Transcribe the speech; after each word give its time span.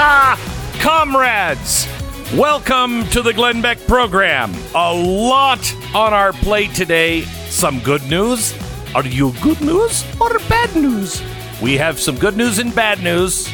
Comrades, 0.00 1.86
welcome 2.34 3.04
to 3.08 3.20
the 3.20 3.34
Glenn 3.34 3.60
Beck 3.60 3.78
program. 3.86 4.54
A 4.74 4.94
lot 4.94 5.60
on 5.94 6.14
our 6.14 6.32
plate 6.32 6.72
today. 6.74 7.20
Some 7.50 7.80
good 7.80 8.02
news. 8.08 8.54
Are 8.94 9.04
you 9.04 9.34
good 9.42 9.60
news 9.60 10.06
or 10.18 10.38
bad 10.48 10.74
news? 10.74 11.22
We 11.60 11.76
have 11.76 12.00
some 12.00 12.16
good 12.16 12.34
news 12.34 12.58
and 12.58 12.74
bad 12.74 13.02
news. 13.02 13.46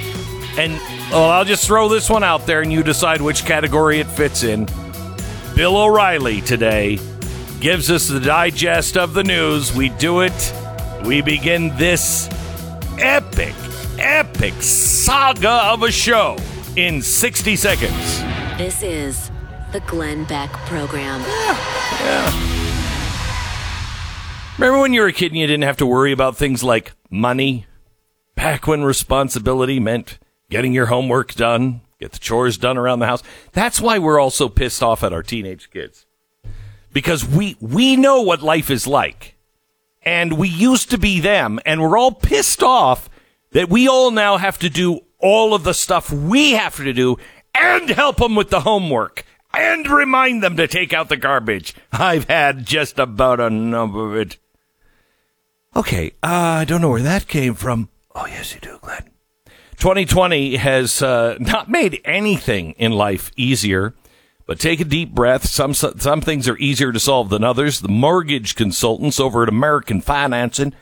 And 0.56 0.74
well, 1.10 1.30
I'll 1.30 1.44
just 1.44 1.66
throw 1.66 1.88
this 1.88 2.08
one 2.08 2.22
out 2.22 2.46
there 2.46 2.60
and 2.60 2.72
you 2.72 2.84
decide 2.84 3.20
which 3.20 3.44
category 3.44 3.98
it 3.98 4.06
fits 4.06 4.44
in. 4.44 4.68
Bill 5.56 5.76
O'Reilly 5.76 6.42
today 6.42 7.00
gives 7.58 7.90
us 7.90 8.06
the 8.06 8.20
digest 8.20 8.96
of 8.96 9.14
the 9.14 9.24
news. 9.24 9.74
We 9.74 9.88
do 9.88 10.20
it. 10.20 10.54
We 11.04 11.22
begin 11.22 11.76
this 11.76 12.28
epic, 13.00 13.52
epic 13.98 14.54
saga 14.60 15.72
of 15.72 15.82
a 15.82 15.90
show 15.90 16.36
in 16.76 17.02
60 17.02 17.56
seconds. 17.56 18.22
This 18.58 18.82
is 18.82 19.30
the 19.72 19.80
Glenn 19.80 20.24
Beck 20.24 20.50
Program. 20.66 21.20
Yeah. 21.20 22.56
Remember 24.58 24.80
when 24.80 24.92
you 24.92 25.02
were 25.02 25.08
a 25.08 25.12
kid 25.12 25.32
and 25.32 25.36
you 25.36 25.46
didn't 25.46 25.64
have 25.64 25.76
to 25.78 25.86
worry 25.86 26.12
about 26.12 26.36
things 26.36 26.64
like 26.64 26.92
money? 27.10 27.66
Back 28.34 28.66
when 28.66 28.84
responsibility 28.84 29.78
meant 29.80 30.18
getting 30.48 30.72
your 30.72 30.86
homework 30.86 31.34
done, 31.34 31.82
get 32.00 32.12
the 32.12 32.18
chores 32.18 32.56
done 32.56 32.78
around 32.78 33.00
the 33.00 33.06
house. 33.06 33.22
That's 33.52 33.80
why 33.80 33.98
we're 33.98 34.18
all 34.18 34.30
so 34.30 34.48
pissed 34.48 34.82
off 34.82 35.02
at 35.02 35.12
our 35.12 35.22
teenage 35.22 35.70
kids. 35.70 36.06
Because 36.92 37.26
we, 37.26 37.56
we 37.60 37.96
know 37.96 38.22
what 38.22 38.42
life 38.42 38.70
is 38.70 38.86
like. 38.86 39.36
And 40.02 40.38
we 40.38 40.48
used 40.48 40.90
to 40.90 40.98
be 40.98 41.20
them, 41.20 41.58
and 41.66 41.82
we're 41.82 41.98
all 41.98 42.12
pissed 42.12 42.62
off 42.62 43.10
that 43.56 43.70
we 43.70 43.88
all 43.88 44.10
now 44.10 44.36
have 44.36 44.58
to 44.58 44.68
do 44.68 45.00
all 45.18 45.54
of 45.54 45.64
the 45.64 45.72
stuff 45.72 46.12
we 46.12 46.52
have 46.52 46.76
to 46.76 46.92
do 46.92 47.16
and 47.54 47.88
help 47.88 48.18
them 48.18 48.34
with 48.34 48.50
the 48.50 48.60
homework 48.60 49.24
and 49.54 49.88
remind 49.88 50.42
them 50.42 50.58
to 50.58 50.68
take 50.68 50.92
out 50.92 51.08
the 51.08 51.16
garbage. 51.16 51.74
I've 51.90 52.28
had 52.28 52.66
just 52.66 52.98
about 52.98 53.40
enough 53.40 53.94
of 53.94 54.14
it. 54.14 54.36
Okay, 55.74 56.08
uh, 56.22 56.26
I 56.60 56.64
don't 56.66 56.82
know 56.82 56.90
where 56.90 57.00
that 57.00 57.28
came 57.28 57.54
from. 57.54 57.88
Oh, 58.14 58.26
yes, 58.26 58.52
you 58.52 58.60
do, 58.60 58.78
Glenn. 58.82 59.08
2020 59.78 60.56
has 60.56 61.00
uh, 61.00 61.38
not 61.40 61.70
made 61.70 62.02
anything 62.04 62.72
in 62.72 62.92
life 62.92 63.32
easier, 63.36 63.94
but 64.44 64.60
take 64.60 64.80
a 64.80 64.84
deep 64.84 65.14
breath. 65.14 65.46
Some 65.46 65.72
some 65.72 66.20
things 66.20 66.46
are 66.46 66.58
easier 66.58 66.92
to 66.92 67.00
solve 67.00 67.30
than 67.30 67.42
others. 67.42 67.80
The 67.80 67.88
mortgage 67.88 68.54
consultants 68.54 69.18
over 69.18 69.44
at 69.44 69.48
American 69.48 70.02
Financing 70.02 70.74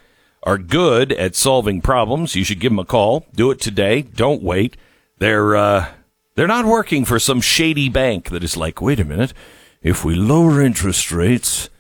are 0.45 0.59
good 0.59 1.11
at 1.13 1.35
solving 1.35 1.81
problems. 1.81 2.37
You 2.37 2.45
should 2.45 2.61
give 2.61 2.71
them 2.71 2.79
a 2.79 2.85
call. 2.85 3.27
Do 3.35 3.51
it 3.51 3.61
today. 3.61 4.03
Don't 4.03 4.43
wait. 4.43 4.77
They're 5.19 5.57
uh, 5.57 5.89
they're 6.35 6.47
not 6.47 6.67
working 6.67 7.05
for 7.05 7.19
some 7.19 7.41
shady 7.41 7.89
bank 7.89 8.31
that 8.31 8.45
is 8.45 8.57
like, 8.57 8.81
wait 8.81 9.01
a 9.01 9.05
minute, 9.05 9.33
if 9.83 10.05
we 10.05 10.15
lower 10.15 10.61
interest 10.61 11.13
rates 11.13 11.71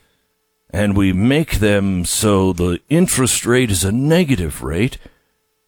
and 0.70 0.96
we 0.96 1.12
make 1.12 1.58
them 1.58 2.04
so 2.04 2.52
the 2.52 2.80
interest 2.88 3.46
rate 3.46 3.70
is 3.70 3.84
a 3.84 3.92
negative 3.92 4.62
rate, 4.62 4.98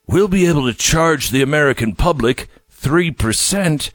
we'll 0.07 0.29
be 0.29 0.47
able 0.47 0.67
to 0.67 0.75
charge 0.77 1.31
the 1.31 1.43
American 1.43 1.95
public 1.95 2.49
3%, 2.73 3.91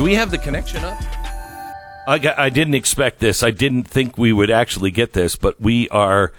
Do 0.00 0.04
we 0.04 0.14
have 0.14 0.30
the 0.30 0.38
connection 0.38 0.82
up? 0.82 0.98
I, 2.08 2.18
got, 2.18 2.38
I 2.38 2.48
didn't 2.48 2.72
expect 2.72 3.18
this. 3.18 3.42
I 3.42 3.50
didn't 3.50 3.84
think 3.84 4.16
we 4.16 4.32
would 4.32 4.50
actually 4.50 4.90
get 4.90 5.12
this, 5.12 5.36
but 5.36 5.60
we 5.60 5.90
are. 5.90 6.32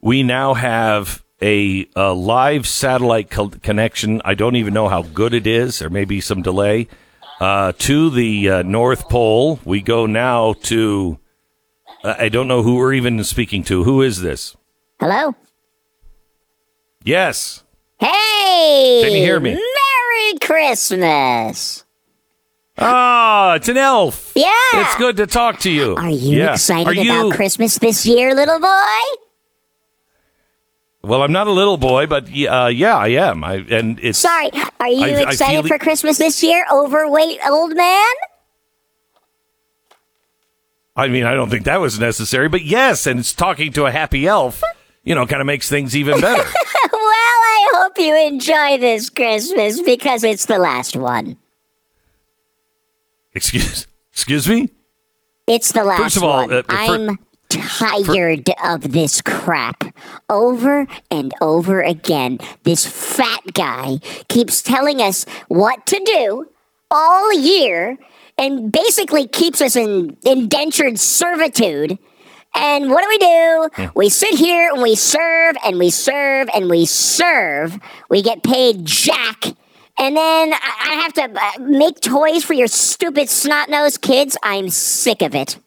We 0.00 0.22
now 0.22 0.54
have 0.54 1.24
a, 1.42 1.88
a 1.96 2.12
live 2.12 2.64
satellite 2.64 3.28
co- 3.28 3.48
connection. 3.48 4.22
I 4.24 4.34
don't 4.34 4.54
even 4.54 4.72
know 4.72 4.88
how 4.88 5.02
good 5.02 5.34
it 5.34 5.48
is. 5.48 5.80
There 5.80 5.90
may 5.90 6.04
be 6.04 6.20
some 6.20 6.42
delay 6.42 6.86
uh, 7.40 7.72
to 7.78 8.08
the 8.08 8.50
uh, 8.50 8.62
North 8.62 9.08
Pole. 9.08 9.58
We 9.64 9.82
go 9.82 10.06
now 10.06 10.52
to. 10.52 11.18
Uh, 12.04 12.14
I 12.20 12.28
don't 12.28 12.46
know 12.46 12.62
who 12.62 12.76
we're 12.76 12.92
even 12.92 13.24
speaking 13.24 13.64
to. 13.64 13.82
Who 13.82 14.00
is 14.00 14.20
this? 14.20 14.56
Hello? 15.00 15.34
Yes. 17.02 17.64
Hey! 17.98 19.00
Can 19.02 19.12
you 19.12 19.22
hear 19.22 19.40
me? 19.40 19.54
Merry 19.54 20.38
Christmas! 20.40 21.84
Ah, 22.80 23.54
it's 23.54 23.68
an 23.68 23.76
elf. 23.76 24.32
Yeah. 24.36 24.52
It's 24.74 24.94
good 24.96 25.16
to 25.16 25.26
talk 25.26 25.58
to 25.60 25.70
you. 25.70 25.96
Are 25.96 26.08
you 26.08 26.38
Yeah. 26.38 26.52
excited 26.52 26.86
Are 26.86 26.94
you- 26.94 27.10
about 27.26 27.34
Christmas 27.36 27.78
this 27.78 28.06
year, 28.06 28.34
little 28.34 28.60
boy? 28.60 29.16
Well, 31.02 31.22
I'm 31.22 31.32
not 31.32 31.46
a 31.46 31.52
little 31.52 31.76
boy, 31.76 32.06
but 32.06 32.24
uh, 32.28 32.66
yeah, 32.72 32.96
I 32.96 33.08
am. 33.08 33.42
I 33.44 33.64
and 33.70 33.98
it's 34.02 34.18
Sorry, 34.18 34.50
are 34.80 34.88
you 34.88 35.06
I- 35.06 35.20
I 35.20 35.22
excited 35.22 35.64
the- 35.64 35.68
for 35.68 35.78
Christmas 35.78 36.18
this 36.18 36.42
year, 36.42 36.66
overweight 36.72 37.38
old 37.48 37.74
man? 37.76 38.14
I 40.96 41.06
mean, 41.08 41.24
I 41.24 41.34
don't 41.34 41.48
think 41.48 41.64
that 41.64 41.80
was 41.80 41.98
necessary, 42.00 42.48
but 42.48 42.64
yes, 42.64 43.06
and 43.06 43.20
it's 43.20 43.32
talking 43.32 43.72
to 43.74 43.86
a 43.86 43.92
happy 43.92 44.26
elf. 44.26 44.62
You 45.04 45.14
know, 45.14 45.26
kind 45.26 45.40
of 45.40 45.46
makes 45.46 45.68
things 45.68 45.96
even 45.96 46.20
better. 46.20 46.42
well, 46.42 47.00
I 47.00 47.68
hope 47.74 47.98
you 47.98 48.14
enjoy 48.16 48.78
this 48.78 49.08
Christmas 49.08 49.80
because 49.80 50.24
it's 50.24 50.46
the 50.46 50.58
last 50.58 50.96
one. 50.96 51.36
Excuse, 53.34 53.86
excuse 54.12 54.48
me. 54.48 54.70
It's 55.46 55.72
the 55.72 55.84
last 55.84 56.00
First 56.02 56.16
of 56.18 56.24
all, 56.24 56.46
one. 56.46 56.52
uh, 56.52 56.62
for- 56.62 56.72
I'm 56.74 57.18
tired 57.48 58.50
of 58.62 58.92
this 58.92 59.22
crap. 59.22 59.84
Over 60.28 60.86
and 61.10 61.32
over 61.40 61.80
again, 61.80 62.38
this 62.64 62.84
fat 62.86 63.40
guy 63.54 63.98
keeps 64.28 64.60
telling 64.62 65.00
us 65.00 65.24
what 65.48 65.86
to 65.86 65.98
do 66.04 66.46
all 66.90 67.32
year 67.32 67.96
and 68.36 68.70
basically 68.70 69.26
keeps 69.26 69.60
us 69.60 69.76
in 69.76 70.16
indentured 70.24 70.98
servitude. 70.98 71.98
And 72.54 72.90
what 72.90 73.02
do 73.02 73.08
we 73.08 73.18
do? 73.18 73.90
We 73.94 74.08
sit 74.08 74.34
here 74.38 74.70
and 74.72 74.82
we 74.82 74.94
serve 74.94 75.56
and 75.64 75.78
we 75.78 75.90
serve 75.90 76.48
and 76.54 76.68
we 76.70 76.86
serve. 76.86 77.78
We 78.10 78.22
get 78.22 78.42
paid 78.42 78.84
jack. 78.84 79.44
And 79.98 80.16
then 80.16 80.52
I 80.54 80.94
have 81.02 81.12
to 81.14 81.22
uh, 81.22 81.50
make 81.60 82.00
toys 82.00 82.44
for 82.44 82.54
your 82.54 82.68
stupid 82.68 83.28
snot 83.28 83.68
nosed 83.68 84.00
kids. 84.00 84.36
I'm 84.42 84.70
sick 84.70 85.22
of 85.22 85.34
it. 85.34 85.58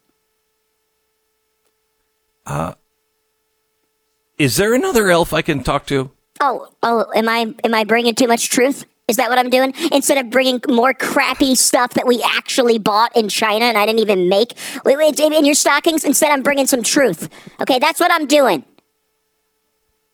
Is 4.37 4.57
there 4.57 4.73
another 4.73 5.11
elf 5.11 5.33
I 5.33 5.43
can 5.43 5.63
talk 5.63 5.85
to? 5.87 6.09
Oh, 6.39 6.67
oh, 6.81 7.05
am 7.13 7.29
I 7.29 7.53
am 7.63 7.75
I 7.75 7.83
bringing 7.83 8.15
too 8.15 8.27
much 8.27 8.49
truth? 8.49 8.85
Is 9.07 9.17
that 9.17 9.29
what 9.29 9.37
I'm 9.37 9.51
doing? 9.51 9.73
Instead 9.91 10.17
of 10.17 10.31
bringing 10.31 10.61
more 10.67 10.95
crappy 10.95 11.53
stuff 11.53 11.93
that 11.93 12.07
we 12.07 12.23
actually 12.23 12.79
bought 12.79 13.15
in 13.15 13.29
China 13.29 13.65
and 13.65 13.77
I 13.77 13.85
didn't 13.85 13.99
even 13.99 14.29
make 14.29 14.53
wait, 14.83 14.97
wait, 14.97 15.19
in 15.19 15.45
your 15.45 15.53
stockings, 15.53 16.03
instead 16.03 16.31
I'm 16.31 16.41
bringing 16.41 16.65
some 16.65 16.81
truth. 16.81 17.29
Okay, 17.61 17.77
that's 17.77 17.99
what 17.99 18.11
I'm 18.11 18.25
doing. 18.25 18.65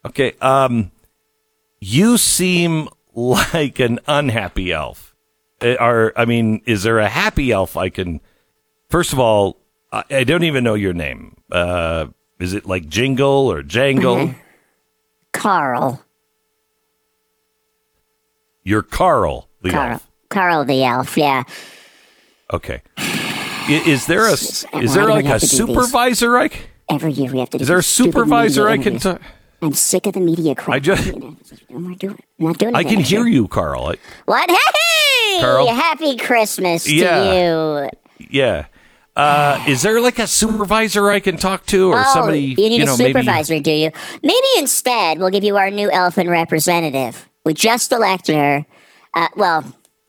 Okay. 0.06 0.34
Um, 0.42 0.92
you 1.80 2.18
seem 2.18 2.90
like 3.18 3.80
an 3.80 4.00
unhappy 4.08 4.72
elf. 4.72 5.16
Uh, 5.62 5.76
Are 5.80 6.14
I 6.16 6.26
mean, 6.26 6.62
is 6.66 6.84
there 6.84 7.00
a 7.00 7.10
happy 7.10 7.52
elf 7.52 7.76
I 7.76 7.90
can? 7.90 8.22
First 8.90 9.12
of 9.12 9.20
all, 9.20 9.58
I, 9.92 10.04
I 10.12 10.24
don't 10.24 10.44
even 10.44 10.64
know 10.64 10.76
your 10.76 10.94
name. 10.94 11.36
Uh, 11.52 12.08
is 12.40 12.54
it 12.54 12.68
like 12.68 12.88
Jingle 12.88 13.52
or 13.52 13.64
Jangle? 13.64 14.36
Carl. 15.34 16.04
You're 18.64 18.84
Carl 18.84 19.50
the 19.62 19.72
Carl. 19.72 19.92
elf. 19.94 20.08
Carl 20.30 20.66
the 20.66 20.84
elf. 20.84 21.18
Yeah. 21.18 21.44
Okay. 22.54 22.82
Is 23.70 24.06
there 24.06 24.28
a 24.28 24.34
is 24.34 24.66
there 24.94 25.06
like 25.10 25.26
a 25.26 25.40
to 25.40 25.40
do 25.40 25.40
these? 25.40 25.52
supervisor? 25.52 26.38
I 26.38 26.50
c- 26.50 26.60
Every 26.90 27.12
year 27.12 27.32
we 27.32 27.40
have 27.40 27.50
to. 27.50 27.58
do 27.58 27.62
is 27.64 27.68
there 27.68 27.80
a 27.80 27.84
supervisor 27.84 28.68
I 28.70 28.78
can? 28.78 29.00
T- 29.00 29.16
I'm 29.62 29.74
sick 29.74 30.06
of 30.06 30.14
the 30.14 30.20
media 30.20 30.54
crap. 30.56 30.76
I 30.76 30.80
just- 30.80 31.08
I'm 31.08 31.90
not 31.90 31.98
doing. 32.00 32.20
I'm 32.40 32.46
not 32.46 32.58
doing 32.58 32.76
it. 32.76 32.78
I 32.78 32.84
can 32.84 33.00
hear 33.00 33.26
you, 33.26 33.48
Carl. 33.48 33.88
I, 33.88 33.96
What? 34.26 34.50
Hey! 34.50 35.40
Carl? 35.42 35.68
Happy 35.68 36.16
Christmas 36.18 36.84
to 36.84 36.96
Yeah. 36.96 37.34
you. 37.84 37.90
yeah. 38.30 38.66
Uh, 39.16 39.64
is 39.68 39.82
there 39.82 40.00
like 40.00 40.20
a 40.20 40.28
supervisor 40.28 41.10
I 41.10 41.20
can 41.20 41.38
talk 41.38 41.66
to, 41.68 41.92
or 41.92 42.00
oh, 42.00 42.14
somebody? 42.14 42.42
you 42.56 42.70
need 42.70 42.86
know, 42.86 42.94
a 42.94 42.98
maybe- 43.00 43.14
supervisor, 43.14 43.60
do 43.60 43.72
you? 43.72 43.92
Maybe 44.22 44.48
instead 44.60 45.18
we'll 45.18 45.32
give 45.32 45.44
you 45.44 45.58
our 45.58 45.72
new 45.72 45.90
elephant 45.90 46.30
representative. 46.30 47.28
We 47.44 47.56
just 47.56 47.92
elected 47.92 48.36
her. 48.36 48.66
Uh, 49.16 49.28
well, 49.36 49.64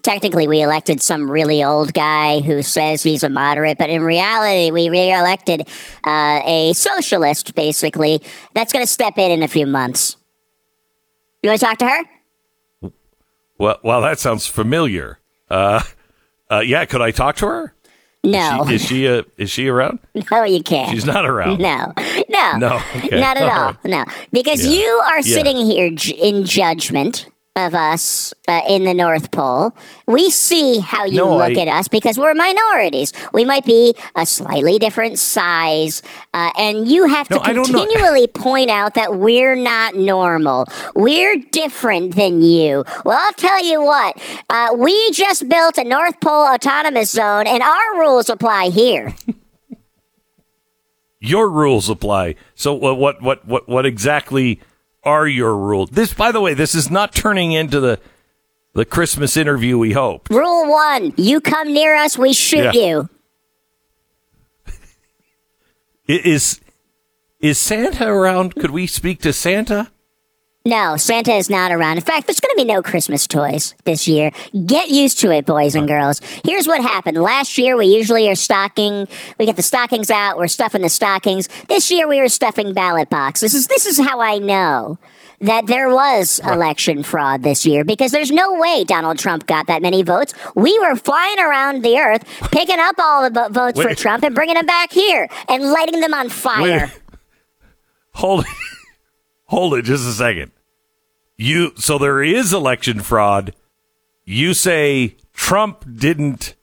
technically 0.08 0.48
we 0.48 0.62
elected 0.62 1.02
some 1.02 1.30
really 1.30 1.62
old 1.62 1.92
guy 1.92 2.40
who 2.40 2.62
says 2.62 3.02
he's 3.02 3.22
a 3.22 3.28
moderate, 3.28 3.76
but 3.76 3.90
in 3.90 4.02
reality 4.02 4.70
we 4.70 4.88
re-elected 4.88 5.68
uh, 6.06 6.40
a 6.46 6.72
socialist, 6.72 7.54
basically. 7.54 8.22
That's 8.54 8.72
going 8.72 8.82
to 8.82 8.90
step 8.90 9.18
in 9.18 9.30
in 9.30 9.42
a 9.42 9.48
few 9.48 9.66
months. 9.66 10.16
You 11.42 11.50
want 11.50 11.60
to 11.60 11.66
talk 11.66 11.78
to 11.78 11.86
her? 11.88 12.90
Well, 13.58 13.78
well, 13.82 14.00
that 14.00 14.18
sounds 14.18 14.46
familiar. 14.46 15.18
Uh, 15.50 15.82
uh, 16.50 16.60
yeah. 16.60 16.86
Could 16.86 17.02
I 17.02 17.10
talk 17.10 17.36
to 17.36 17.46
her? 17.46 17.74
No, 18.24 18.64
She, 18.66 18.74
is 18.74 18.82
she 18.84 19.08
uh, 19.08 19.22
is 19.36 19.50
she 19.50 19.68
around? 19.68 19.98
no, 20.32 20.42
you 20.44 20.62
can't. 20.62 20.90
She's 20.90 21.04
not 21.04 21.24
around. 21.26 21.60
No, 21.60 21.92
no, 22.28 22.56
No, 22.56 22.80
okay. 22.96 23.20
not 23.20 23.36
at 23.36 23.42
All 23.44 23.50
all. 23.50 23.64
right. 23.72 23.84
No, 23.84 24.04
because 24.32 24.64
Yeah. 24.64 24.72
you 24.80 24.86
are 24.86 25.20
Yeah. 25.20 25.34
sitting 25.36 25.56
here 25.58 25.94
in 26.18 26.44
judgment 26.44 27.26
of 27.58 27.74
us 27.74 28.32
uh, 28.46 28.60
in 28.68 28.84
the 28.84 28.94
North 28.94 29.30
Pole. 29.30 29.74
We 30.06 30.30
see 30.30 30.78
how 30.78 31.04
you 31.04 31.18
No, 31.18 31.36
look 31.36 31.56
I- 31.56 31.60
at 31.62 31.68
us 31.68 31.88
because 31.88 32.18
we're 32.18 32.34
minorities. 32.34 33.12
We 33.32 33.44
might 33.44 33.64
be 33.66 33.94
a 34.16 34.24
slightly 34.24 34.78
different 34.78 35.18
size, 35.18 36.02
uh, 36.32 36.50
and 36.58 36.88
you 36.88 37.06
have 37.06 37.28
to 37.28 37.34
No, 37.34 37.40
I 37.42 37.52
continually 37.52 38.26
point 38.28 38.70
out 38.70 38.94
that 38.94 39.16
we're 39.16 39.56
not 39.56 39.94
normal. 39.96 40.66
We're 40.94 41.36
different 41.50 42.14
than 42.16 42.40
you. 42.40 42.84
Well, 43.04 43.18
I'll 43.20 43.32
tell 43.34 43.62
you 43.64 43.82
what. 43.82 44.16
Uh, 44.48 44.68
we 44.76 45.10
just 45.10 45.48
built 45.48 45.76
a 45.78 45.84
North 45.84 46.20
Pole 46.20 46.46
autonomous 46.54 47.10
zone, 47.10 47.46
and 47.46 47.62
our 47.62 47.98
rules 48.00 48.30
apply 48.30 48.70
here. 48.70 49.14
Your 51.20 51.50
rules 51.50 51.90
apply. 51.90 52.36
So 52.54 52.72
what? 52.74 52.96
What? 52.96 53.20
What? 53.22 53.46
What? 53.46 53.68
What 53.68 53.84
exactly 53.84 54.60
are 55.04 55.26
your 55.26 55.56
rules? 55.56 55.90
This, 55.90 56.12
by 56.14 56.32
the 56.32 56.40
way, 56.40 56.54
this 56.54 56.74
is 56.74 56.90
not 56.90 57.12
turning 57.14 57.52
into 57.52 57.80
the 57.80 58.00
the 58.74 58.84
Christmas 58.84 59.36
interview 59.36 59.76
we 59.78 59.92
hoped. 59.92 60.30
Rule 60.30 60.70
one: 60.70 61.12
You 61.16 61.40
come 61.40 61.72
near 61.72 61.94
us, 61.96 62.16
we 62.18 62.32
shoot 62.32 62.72
Yeah. 62.74 63.06
you. 63.06 63.08
Is 66.08 66.60
is 67.40 67.58
Santa 67.58 68.06
around? 68.08 68.54
Could 68.54 68.70
we 68.70 68.86
speak 68.86 69.20
to 69.22 69.32
Santa? 69.32 69.90
No, 70.68 70.98
Santa 70.98 71.32
is 71.32 71.48
not 71.48 71.72
around. 71.72 71.96
In 71.96 72.02
fact, 72.02 72.26
there's 72.26 72.40
going 72.40 72.54
to 72.54 72.56
be 72.56 72.64
no 72.66 72.82
Christmas 72.82 73.26
toys 73.26 73.74
this 73.84 74.06
year. 74.06 74.30
Get 74.66 74.90
used 74.90 75.18
to 75.20 75.30
it, 75.30 75.46
boys 75.46 75.74
and 75.74 75.88
girls. 75.88 76.20
Here's 76.44 76.68
what 76.68 76.82
happened. 76.82 77.16
Last 77.16 77.56
year, 77.56 77.74
we 77.74 77.86
usually 77.86 78.28
are 78.28 78.34
stocking. 78.34 79.08
We 79.38 79.46
get 79.46 79.56
the 79.56 79.62
stockings 79.62 80.10
out. 80.10 80.36
We're 80.36 80.46
stuffing 80.46 80.82
the 80.82 80.90
stockings. 80.90 81.48
This 81.68 81.90
year, 81.90 82.06
we 82.06 82.20
were 82.20 82.28
stuffing 82.28 82.74
ballot 82.74 83.08
boxes. 83.08 83.52
This 83.52 83.60
is 83.62 83.66
this 83.68 83.86
is 83.86 83.98
how 83.98 84.20
I 84.20 84.36
know 84.36 84.98
that 85.40 85.68
there 85.68 85.88
was 85.88 86.38
election 86.40 87.02
fraud 87.02 87.44
this 87.44 87.64
year 87.64 87.82
because 87.82 88.12
there's 88.12 88.30
no 88.30 88.60
way 88.60 88.84
Donald 88.84 89.18
Trump 89.18 89.46
got 89.46 89.68
that 89.68 89.80
many 89.80 90.02
votes. 90.02 90.34
We 90.54 90.78
were 90.80 90.96
flying 90.96 91.38
around 91.38 91.82
the 91.82 91.96
earth, 91.96 92.26
picking 92.52 92.78
up 92.78 92.96
all 92.98 93.22
the 93.22 93.30
vo- 93.30 93.48
votes 93.48 93.80
for 93.80 93.94
Trump 93.94 94.22
and 94.22 94.34
bringing 94.34 94.56
them 94.56 94.66
back 94.66 94.92
here 94.92 95.30
and 95.48 95.62
lighting 95.70 96.00
them 96.00 96.12
on 96.12 96.28
fire. 96.28 96.92
Hold 98.12 98.40
it. 98.44 98.50
Hold 99.44 99.72
it 99.76 99.86
just 99.86 100.06
a 100.06 100.12
second. 100.12 100.52
You 101.38 101.72
so 101.76 101.98
there 101.98 102.22
is 102.22 102.52
election 102.52 103.00
fraud. 103.00 103.54
You 104.24 104.52
say 104.54 105.16
Trump 105.32 105.84
didn't 105.96 106.56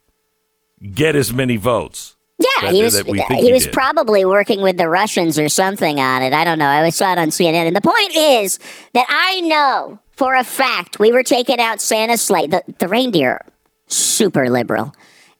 get 0.93 1.15
as 1.15 1.33
many 1.33 1.57
votes. 1.57 2.15
Yeah, 2.37 2.71
he 2.71 2.83
was 2.83 2.93
that 2.93 3.07
we 3.07 3.19
think 3.19 3.39
he 3.39 3.47
he 3.47 3.53
was 3.53 3.63
did. 3.63 3.73
probably 3.73 4.25
working 4.25 4.61
with 4.61 4.77
the 4.77 4.89
Russians 4.89 5.39
or 5.39 5.47
something 5.47 5.99
on 5.99 6.21
it. 6.21 6.33
I 6.33 6.43
don't 6.43 6.59
know. 6.59 6.67
I 6.67 6.89
saw 6.89 7.13
it 7.13 7.17
on 7.17 7.29
CNN. 7.29 7.67
And 7.67 7.75
the 7.75 7.81
point 7.81 8.13
is 8.13 8.59
that 8.93 9.05
I 9.07 9.39
know 9.41 9.99
for 10.11 10.35
a 10.35 10.43
fact 10.43 10.99
we 10.99 11.13
were 11.13 11.23
taking 11.23 11.59
out 11.61 11.79
Santa's 11.79 12.21
sleigh. 12.21 12.47
The, 12.47 12.61
the 12.79 12.89
reindeer, 12.89 13.45
super 13.87 14.49
liberal. 14.49 14.93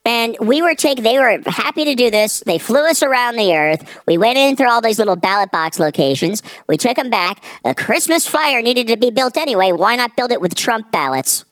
And 0.06 0.38
we 0.40 0.62
were 0.62 0.76
taking, 0.76 1.04
they 1.04 1.18
were 1.18 1.40
happy 1.48 1.84
to 1.86 1.96
do 1.96 2.12
this. 2.12 2.42
They 2.42 2.60
flew 2.60 2.88
us 2.88 3.02
around 3.02 3.38
the 3.38 3.56
earth. 3.56 4.02
We 4.06 4.20
went 4.20 4.38
in 4.38 4.56
through 4.56 4.70
all 4.70 4.80
these 4.80 5.00
little 5.00 5.16
ballot 5.16 5.52
box 5.52 5.80
locations. 5.80 6.44
We 6.68 6.78
took 6.78 6.96
them 6.96 7.10
back. 7.10 7.44
A 7.64 7.74
Christmas 7.74 8.28
fire 8.28 8.62
needed 8.62 8.86
to 8.88 8.98
be 8.98 9.10
built 9.10 9.36
anyway. 9.36 9.72
Why 9.72 9.96
not 9.96 10.16
build 10.16 10.32
it 10.32 10.40
with 10.42 10.54
Trump 10.54 10.92
ballots? 10.92 11.44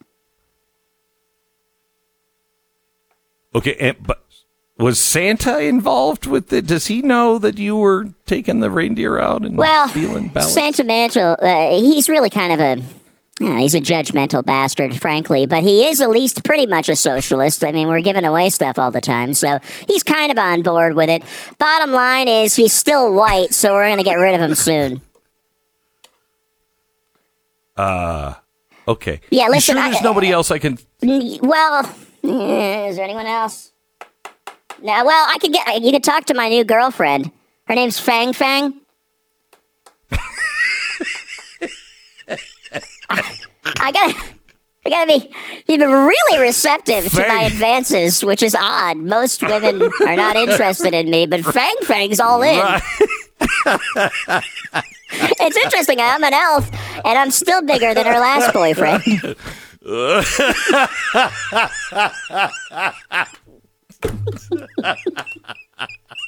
Okay, 3.55 3.75
and, 3.79 3.97
but 4.05 4.23
was 4.77 4.99
Santa 4.99 5.59
involved 5.59 6.25
with 6.25 6.51
it? 6.53 6.65
Does 6.65 6.87
he 6.87 7.01
know 7.01 7.37
that 7.39 7.57
you 7.57 7.75
were 7.75 8.09
taking 8.25 8.59
the 8.59 8.69
reindeer 8.71 9.19
out 9.19 9.43
and 9.43 9.57
Well, 9.57 9.87
stealing 9.89 10.29
ballots? 10.29 10.53
sentimental. 10.53 11.37
Uh, 11.39 11.69
he's 11.71 12.09
really 12.09 12.29
kind 12.29 12.53
of 12.53 12.59
a. 12.59 12.83
yeah, 13.39 13.59
he's 13.59 13.73
a 13.75 13.81
judgmental 13.81 14.45
bastard, 14.45 14.95
frankly, 15.01 15.45
but 15.45 15.63
he 15.63 15.85
is 15.87 15.99
at 16.01 16.09
least 16.09 16.43
pretty 16.43 16.65
much 16.67 16.87
a 16.87 16.95
socialist. 16.95 17.63
I 17.63 17.71
mean, 17.71 17.87
we're 17.87 18.01
giving 18.01 18.25
away 18.25 18.49
stuff 18.51 18.77
all 18.77 18.91
the 18.91 19.01
time, 19.01 19.33
so 19.33 19.59
he's 19.87 20.03
kind 20.03 20.31
of 20.31 20.37
on 20.37 20.61
board 20.61 20.93
with 20.95 21.09
it. 21.09 21.23
Bottom 21.57 21.91
line 21.91 22.27
is, 22.27 22.55
he's 22.55 22.73
still 22.73 23.11
white, 23.13 23.53
so 23.53 23.73
we're 23.73 23.85
going 23.87 23.97
to 23.97 24.03
get 24.03 24.15
rid 24.15 24.35
of 24.35 24.41
him 24.41 24.55
soon. 24.55 25.01
Uh, 27.75 28.35
okay. 28.87 29.19
Yeah, 29.31 29.45
You 29.45 29.51
listen, 29.51 29.75
sure 29.75 29.83
I- 29.83 29.89
there's 29.91 30.03
nobody 30.03 30.31
else 30.31 30.51
I 30.51 30.59
can. 30.59 30.77
Well, 31.01 31.85
eh, 32.23 32.87
is 32.89 32.95
there 32.97 33.03
anyone 33.05 33.25
else? 33.25 33.71
No, 34.81 35.05
well, 35.05 35.27
I 35.29 35.37
could 35.39 35.51
get. 35.53 35.81
You 35.81 35.91
could 35.91 36.03
talk 36.03 36.25
to 36.25 36.33
my 36.33 36.49
new 36.49 36.63
girlfriend. 36.63 37.31
Her 37.67 37.75
name's 37.75 37.99
Fang 37.99 38.31
Fang. 38.33 38.73
I 43.09 43.91
gotta, 43.91 44.15
I 44.85 44.89
gotta 44.89 45.07
be. 45.07 45.33
You've 45.67 45.79
been 45.79 45.89
really 45.89 46.41
receptive 46.41 47.11
to 47.11 47.27
my 47.27 47.43
advances, 47.43 48.23
which 48.23 48.43
is 48.43 48.55
odd. 48.55 48.97
Most 48.97 49.41
women 49.41 49.81
are 50.01 50.15
not 50.15 50.35
interested 50.35 50.93
in 50.93 51.09
me, 51.09 51.25
but 51.25 51.43
Fang 51.43 51.75
Fang's 51.83 52.19
all 52.19 52.41
in. 52.41 52.59
It's 55.15 55.57
interesting. 55.57 55.99
I'm 55.99 56.23
an 56.23 56.33
elf, 56.33 56.69
and 57.05 57.19
I'm 57.19 57.31
still 57.31 57.61
bigger 57.61 57.93
than 57.93 58.05
her 58.05 58.19
last 58.19 58.53
boyfriend. 58.53 59.03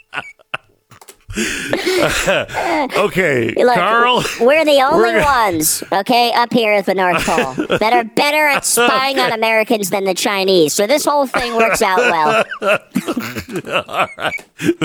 Okay, 2.97 3.53
Look, 3.57 3.75
Carl. 3.75 4.23
We're 4.39 4.63
the 4.63 4.81
only 4.81 5.13
We're- 5.13 5.23
ones, 5.23 5.83
okay, 5.91 6.31
up 6.33 6.53
here 6.53 6.71
at 6.73 6.85
the 6.85 6.93
North 6.95 7.25
Pole 7.25 7.53
that 7.77 7.91
are 7.93 8.03
better 8.05 8.47
at 8.47 8.63
spying 8.65 9.19
on 9.19 9.31
Americans 9.41 9.89
than 9.89 10.05
the 10.05 10.13
Chinese. 10.13 10.73
So 10.73 10.87
this 10.87 11.03
whole 11.05 11.27
thing 11.27 11.55
works 11.55 11.81
out 11.81 11.97
well. 11.97 12.45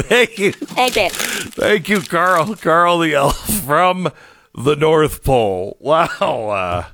Thank 0.03 0.39
you. 0.39 0.53
Thank 0.53 0.97
you. 0.97 1.09
Thank 1.11 1.89
you, 1.89 2.01
Carl. 2.01 2.55
Carl 2.57 2.99
the 2.99 3.15
elf 3.15 3.39
from 3.65 4.11
the 4.55 4.75
North 4.77 5.23
Pole. 5.23 5.77
Wow. 5.81 6.87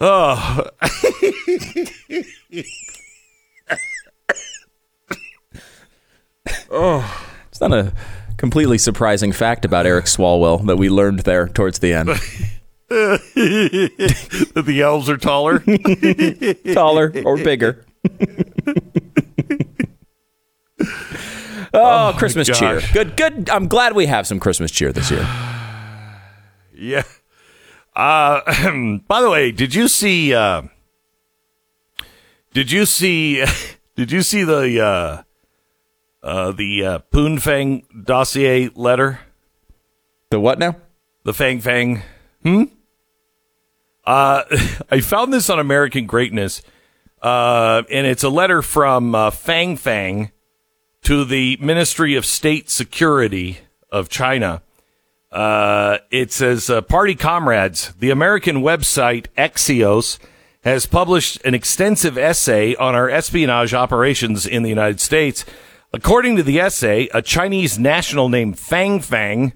Uh, 0.00 0.68
oh, 6.70 7.26
It's 7.50 7.60
not 7.60 7.72
a 7.72 7.92
completely 8.36 8.78
surprising 8.78 9.32
fact 9.32 9.64
about 9.64 9.86
Eric 9.86 10.04
Swalwell 10.06 10.66
that 10.66 10.76
we 10.76 10.88
learned 10.88 11.20
there 11.20 11.48
towards 11.48 11.78
the 11.78 11.92
end. 11.92 12.08
that 12.88 14.62
the 14.66 14.80
elves 14.82 15.08
are 15.10 15.16
taller. 15.16 15.58
Taller 16.74 17.12
or 17.24 17.36
bigger. 17.36 17.84
oh, 21.74 22.14
Christmas 22.16 22.46
cheer. 22.48 22.80
Good, 22.92 23.16
good. 23.16 23.50
I'm 23.50 23.66
glad 23.68 23.94
we 23.94 24.06
have 24.06 24.26
some 24.26 24.38
Christmas 24.40 24.70
cheer 24.70 24.92
this 24.92 25.10
year. 25.10 25.26
Yeah. 26.78 27.04
Uh, 27.94 28.42
by 29.08 29.22
the 29.22 29.30
way, 29.30 29.50
did 29.50 29.74
you 29.74 29.88
see? 29.88 30.34
Uh, 30.34 30.64
did 32.52 32.70
you 32.70 32.84
see? 32.84 33.42
Did 33.94 34.12
you 34.12 34.20
see 34.20 34.44
the 34.44 34.78
uh, 34.84 35.22
uh, 36.22 36.52
the 36.52 36.84
uh, 36.84 36.98
Poon 36.98 37.38
Fang 37.38 37.86
dossier 38.04 38.70
letter? 38.74 39.20
The 40.30 40.40
what 40.40 40.58
now? 40.58 40.76
The 41.24 41.34
Fang 41.34 41.60
Fang. 41.60 42.02
Hmm. 42.42 42.64
Uh, 44.04 44.44
I 44.90 45.00
found 45.00 45.32
this 45.32 45.50
on 45.50 45.58
American 45.58 46.06
Greatness, 46.06 46.62
uh, 47.22 47.82
and 47.90 48.06
it's 48.06 48.22
a 48.22 48.28
letter 48.28 48.62
from 48.62 49.14
uh, 49.14 49.30
Fang 49.30 49.76
Fang 49.76 50.30
to 51.02 51.24
the 51.24 51.56
Ministry 51.60 52.14
of 52.14 52.26
State 52.26 52.70
Security 52.70 53.58
of 53.90 54.08
China. 54.08 54.62
Uh, 55.30 55.98
it 56.10 56.32
says, 56.32 56.70
uh, 56.70 56.80
Party 56.80 57.14
comrades, 57.14 57.92
the 57.98 58.10
American 58.10 58.56
website 58.62 59.26
Axios 59.36 60.18
has 60.62 60.86
published 60.86 61.40
an 61.44 61.54
extensive 61.54 62.18
essay 62.18 62.74
on 62.76 62.94
our 62.94 63.08
espionage 63.08 63.74
operations 63.74 64.46
in 64.46 64.62
the 64.62 64.68
United 64.68 64.98
States. 65.00 65.44
According 65.92 66.36
to 66.36 66.42
the 66.42 66.60
essay, 66.60 67.08
a 67.14 67.22
Chinese 67.22 67.78
national 67.78 68.28
named 68.28 68.58
Fang 68.58 69.00
Fang 69.00 69.52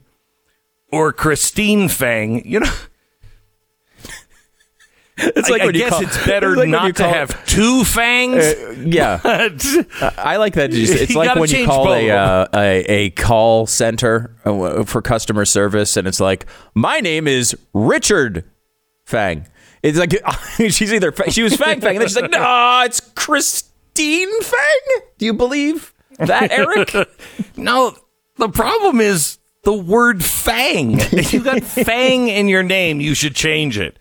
or 0.90 1.12
Christine 1.12 1.88
Fang, 1.88 2.46
you 2.46 2.60
know, 2.60 2.72
It's 5.22 5.48
I, 5.48 5.52
like 5.52 5.62
I 5.62 5.66
when 5.66 5.74
you 5.74 5.80
guess 5.82 5.90
call- 5.90 6.02
it's 6.02 6.26
better 6.26 6.50
it's 6.52 6.58
like 6.60 6.68
not 6.68 6.96
to 6.96 7.06
have 7.06 7.44
two 7.46 7.84
fangs. 7.84 8.42
Uh, 8.42 8.74
yeah, 8.78 9.20
I 10.16 10.36
like 10.38 10.54
that. 10.54 10.72
It's 10.72 10.90
it's 10.90 11.14
like 11.14 11.34
when 11.36 11.50
you 11.50 11.66
call 11.66 11.92
a, 11.92 12.10
uh, 12.10 12.46
a 12.54 12.78
a 12.88 13.10
call 13.10 13.66
center 13.66 14.34
uh, 14.44 14.84
for 14.84 15.02
customer 15.02 15.44
service, 15.44 15.96
and 15.96 16.08
it's 16.08 16.20
like, 16.20 16.46
"My 16.74 17.00
name 17.00 17.28
is 17.28 17.54
Richard 17.74 18.44
Fang." 19.04 19.46
It's 19.82 19.98
like 19.98 20.12
she's 20.58 20.92
either 20.92 21.12
she 21.28 21.42
was 21.42 21.54
Fang 21.56 21.80
Fang, 21.80 21.96
and 21.96 22.00
then 22.00 22.08
she's 22.08 22.20
like, 22.20 22.30
"No, 22.30 22.82
it's 22.86 23.00
Christine 23.14 24.42
Fang." 24.42 25.00
Do 25.18 25.26
you 25.26 25.34
believe 25.34 25.92
that, 26.26 26.50
Eric? 26.50 26.94
no, 27.56 27.96
the 28.36 28.48
problem 28.48 29.00
is 29.00 29.38
the 29.62 29.72
word 29.72 30.24
fang. 30.24 30.98
If 30.98 31.32
you 31.32 31.42
got 31.42 31.62
fang 31.64 32.28
in 32.28 32.48
your 32.48 32.62
name, 32.62 33.00
you 33.00 33.14
should 33.14 33.34
change 33.34 33.78
it. 33.78 33.98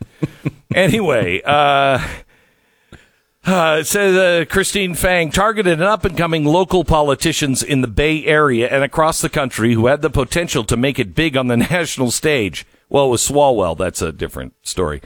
Anyway, 0.74 1.42
uh, 1.44 2.06
uh, 3.46 3.78
it 3.80 3.88
says 3.88 4.16
uh, 4.16 4.46
Christine 4.46 4.94
Fang 4.94 5.32
targeted 5.32 5.80
an 5.80 5.86
up 5.86 6.06
and 6.06 6.18
coming 6.18 6.46
local 6.46 6.84
politicians 6.84 7.64
in 7.64 7.82
the 7.82 7.88
Bay 7.88 8.24
Area 8.26 8.68
and 8.70 8.84
across 8.84 9.22
the 9.22 9.30
country 9.30 9.74
who 9.74 9.88
had 9.88 10.02
the 10.02 10.10
potential 10.10 10.64
to 10.66 10.78
make 10.78 11.00
it 11.00 11.16
big 11.16 11.36
on 11.36 11.48
the 11.48 11.58
national 11.72 12.12
stage. 12.12 12.66
Well, 12.90 13.10
with 13.10 13.22
Swalwell, 13.22 13.78
that's 13.78 14.02
a 14.02 14.12
different 14.12 14.54
story. 14.62 15.02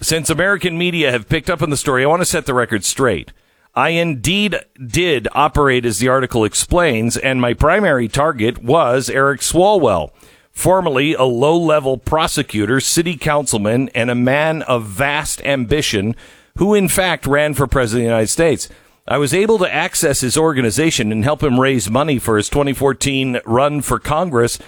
Since 0.00 0.30
American 0.30 0.76
media 0.76 1.10
have 1.10 1.28
picked 1.28 1.50
up 1.50 1.62
on 1.62 1.70
the 1.70 1.76
story, 1.76 2.04
I 2.04 2.06
want 2.06 2.20
to 2.20 2.26
set 2.26 2.46
the 2.46 2.54
record 2.54 2.84
straight. 2.84 3.32
I 3.74 3.90
indeed 3.90 4.56
did 4.86 5.28
operate 5.32 5.86
as 5.86 5.98
the 5.98 6.08
article 6.08 6.44
explains, 6.44 7.16
and 7.16 7.40
my 7.40 7.54
primary 7.54 8.06
target 8.06 8.62
was 8.62 9.08
Eric 9.08 9.40
Swalwell, 9.40 10.10
formerly 10.50 11.14
a 11.14 11.22
low 11.22 11.56
level 11.56 11.96
prosecutor, 11.96 12.80
city 12.80 13.16
councilman, 13.16 13.88
and 13.94 14.10
a 14.10 14.14
man 14.14 14.60
of 14.62 14.84
vast 14.84 15.42
ambition 15.42 16.14
who, 16.58 16.74
in 16.74 16.86
fact, 16.86 17.26
ran 17.26 17.54
for 17.54 17.66
president 17.66 18.02
of 18.02 18.04
the 18.04 18.10
United 18.10 18.28
States. 18.28 18.68
I 19.08 19.16
was 19.16 19.32
able 19.32 19.58
to 19.58 19.74
access 19.74 20.20
his 20.20 20.36
organization 20.36 21.10
and 21.10 21.24
help 21.24 21.42
him 21.42 21.58
raise 21.58 21.90
money 21.90 22.18
for 22.18 22.36
his 22.36 22.50
2014 22.50 23.40
run 23.46 23.80
for 23.80 23.98
Congress. 23.98 24.58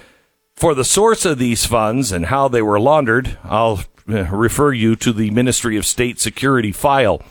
For 0.56 0.74
the 0.74 0.84
source 0.84 1.26
of 1.26 1.38
these 1.38 1.66
funds 1.66 2.10
and 2.10 2.26
how 2.26 2.48
they 2.48 2.62
were 2.62 2.80
laundered, 2.80 3.38
I'll 3.44 3.84
uh, 4.08 4.24
refer 4.24 4.72
you 4.72 4.96
to 4.96 5.12
the 5.12 5.30
Ministry 5.30 5.76
of 5.76 5.84
State 5.84 6.20
Security 6.20 6.72
file. 6.72 7.22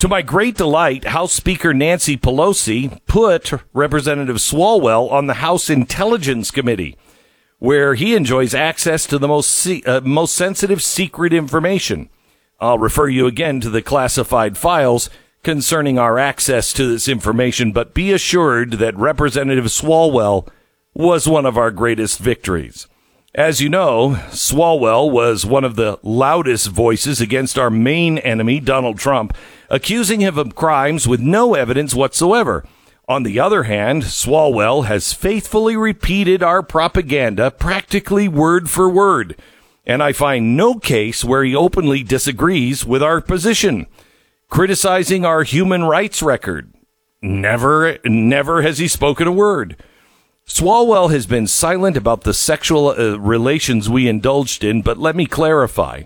To 0.00 0.06
my 0.06 0.22
great 0.22 0.56
delight, 0.56 1.08
House 1.08 1.32
Speaker 1.32 1.74
Nancy 1.74 2.16
Pelosi 2.16 3.04
put 3.06 3.52
Representative 3.72 4.36
Swalwell 4.36 5.10
on 5.10 5.26
the 5.26 5.34
House 5.34 5.68
Intelligence 5.68 6.52
Committee, 6.52 6.96
where 7.58 7.94
he 7.94 8.14
enjoys 8.14 8.54
access 8.54 9.06
to 9.06 9.18
the 9.18 9.26
most 9.26 9.50
se- 9.50 9.82
uh, 9.82 10.00
most 10.02 10.36
sensitive 10.36 10.84
secret 10.84 11.32
information. 11.32 12.10
I'll 12.60 12.78
refer 12.78 13.08
you 13.08 13.26
again 13.26 13.60
to 13.60 13.70
the 13.70 13.82
classified 13.82 14.56
files 14.56 15.10
concerning 15.42 15.98
our 15.98 16.16
access 16.16 16.72
to 16.74 16.86
this 16.86 17.08
information, 17.08 17.72
but 17.72 17.92
be 17.92 18.12
assured 18.12 18.74
that 18.74 18.96
Representative 18.96 19.64
Swalwell 19.64 20.48
was 20.94 21.28
one 21.28 21.44
of 21.44 21.58
our 21.58 21.72
greatest 21.72 22.20
victories. 22.20 22.86
As 23.38 23.60
you 23.60 23.68
know, 23.68 24.18
Swalwell 24.30 25.12
was 25.12 25.46
one 25.46 25.62
of 25.62 25.76
the 25.76 26.00
loudest 26.02 26.70
voices 26.70 27.20
against 27.20 27.56
our 27.56 27.70
main 27.70 28.18
enemy, 28.18 28.58
Donald 28.58 28.98
Trump, 28.98 29.32
accusing 29.70 30.18
him 30.18 30.36
of 30.36 30.56
crimes 30.56 31.06
with 31.06 31.20
no 31.20 31.54
evidence 31.54 31.94
whatsoever. 31.94 32.64
On 33.06 33.22
the 33.22 33.38
other 33.38 33.62
hand, 33.62 34.02
Swalwell 34.02 34.86
has 34.86 35.12
faithfully 35.12 35.76
repeated 35.76 36.42
our 36.42 36.64
propaganda 36.64 37.52
practically 37.52 38.26
word 38.26 38.68
for 38.68 38.88
word, 38.88 39.36
and 39.86 40.02
I 40.02 40.12
find 40.12 40.56
no 40.56 40.74
case 40.74 41.24
where 41.24 41.44
he 41.44 41.54
openly 41.54 42.02
disagrees 42.02 42.84
with 42.84 43.04
our 43.04 43.20
position. 43.20 43.86
Criticizing 44.48 45.24
our 45.24 45.44
human 45.44 45.84
rights 45.84 46.24
record. 46.24 46.74
Never, 47.22 47.98
never 48.04 48.62
has 48.62 48.78
he 48.78 48.88
spoken 48.88 49.28
a 49.28 49.32
word. 49.32 49.80
Swalwell 50.48 51.10
has 51.10 51.26
been 51.26 51.46
silent 51.46 51.94
about 51.94 52.22
the 52.22 52.32
sexual 52.32 52.88
uh, 52.88 53.18
relations 53.18 53.90
we 53.90 54.08
indulged 54.08 54.64
in, 54.64 54.80
but 54.80 54.96
let 54.96 55.14
me 55.14 55.26
clarify. 55.26 56.04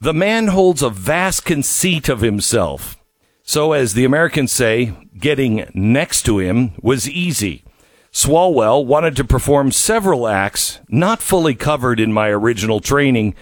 The 0.00 0.14
man 0.14 0.48
holds 0.48 0.82
a 0.82 0.88
vast 0.88 1.44
conceit 1.44 2.08
of 2.08 2.22
himself. 2.22 2.96
So, 3.42 3.74
as 3.74 3.92
the 3.92 4.06
Americans 4.06 4.52
say, 4.52 4.94
getting 5.18 5.70
next 5.74 6.22
to 6.22 6.38
him 6.38 6.72
was 6.80 7.10
easy. 7.10 7.62
Swalwell 8.10 8.86
wanted 8.86 9.14
to 9.16 9.24
perform 9.24 9.70
several 9.70 10.26
acts 10.26 10.80
not 10.88 11.20
fully 11.20 11.54
covered 11.54 12.00
in 12.00 12.10
my 12.10 12.28
original 12.28 12.80
training. 12.80 13.34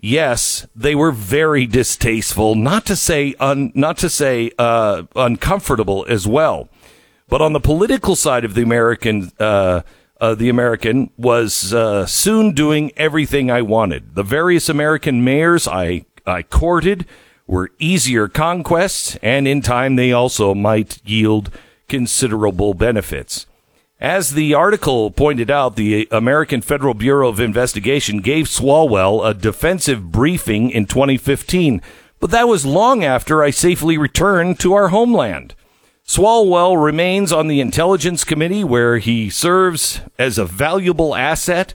Yes, 0.00 0.66
they 0.74 0.96
were 0.96 1.12
very 1.12 1.66
distasteful, 1.66 2.56
not 2.56 2.84
to 2.86 2.96
say 2.96 3.36
un, 3.38 3.70
not 3.76 3.96
to 3.98 4.10
say 4.10 4.50
uh, 4.58 5.04
uncomfortable 5.14 6.04
as 6.08 6.26
well. 6.26 6.68
But 7.28 7.42
on 7.42 7.52
the 7.52 7.60
political 7.60 8.16
side 8.16 8.44
of 8.44 8.54
the 8.54 8.62
American, 8.62 9.32
uh, 9.38 9.82
uh, 10.20 10.34
the 10.34 10.48
American 10.48 11.10
was 11.16 11.72
uh, 11.74 12.06
soon 12.06 12.52
doing 12.52 12.90
everything 12.96 13.50
I 13.50 13.62
wanted. 13.62 14.14
The 14.14 14.22
various 14.22 14.68
American 14.68 15.22
mayors 15.24 15.68
I 15.68 16.06
I 16.26 16.42
courted 16.42 17.06
were 17.46 17.70
easier 17.78 18.28
conquests, 18.28 19.16
and 19.22 19.48
in 19.48 19.62
time 19.62 19.96
they 19.96 20.12
also 20.12 20.54
might 20.54 21.00
yield 21.04 21.50
considerable 21.88 22.74
benefits. 22.74 23.46
As 24.00 24.30
the 24.30 24.54
article 24.54 25.10
pointed 25.10 25.50
out, 25.50 25.74
the 25.74 26.06
American 26.12 26.60
Federal 26.60 26.94
Bureau 26.94 27.28
of 27.28 27.40
Investigation 27.40 28.20
gave 28.20 28.46
Swalwell 28.46 29.26
a 29.26 29.34
defensive 29.34 30.12
briefing 30.12 30.70
in 30.70 30.86
2015, 30.86 31.82
but 32.20 32.30
that 32.30 32.46
was 32.46 32.64
long 32.64 33.02
after 33.02 33.42
I 33.42 33.50
safely 33.50 33.98
returned 33.98 34.60
to 34.60 34.74
our 34.74 34.88
homeland. 34.88 35.54
Swalwell 36.08 36.82
remains 36.82 37.32
on 37.34 37.48
the 37.48 37.60
Intelligence 37.60 38.24
Committee 38.24 38.64
where 38.64 38.96
he 38.96 39.28
serves 39.28 40.00
as 40.18 40.38
a 40.38 40.46
valuable 40.46 41.14
asset. 41.14 41.74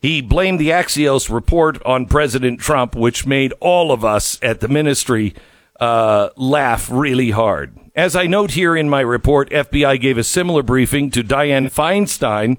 He 0.00 0.20
blamed 0.20 0.58
the 0.58 0.70
Axios 0.70 1.32
report 1.32 1.80
on 1.86 2.06
President 2.06 2.58
Trump, 2.58 2.96
which 2.96 3.26
made 3.26 3.54
all 3.60 3.92
of 3.92 4.04
us 4.04 4.40
at 4.42 4.58
the 4.58 4.66
ministry 4.66 5.36
uh, 5.78 6.30
laugh 6.36 6.90
really 6.90 7.30
hard. 7.30 7.78
As 7.94 8.16
I 8.16 8.26
note 8.26 8.50
here 8.50 8.74
in 8.76 8.90
my 8.90 9.02
report, 9.02 9.48
FBI 9.50 10.00
gave 10.00 10.18
a 10.18 10.24
similar 10.24 10.64
briefing 10.64 11.12
to 11.12 11.22
Dianne 11.22 11.72
Feinstein, 11.72 12.58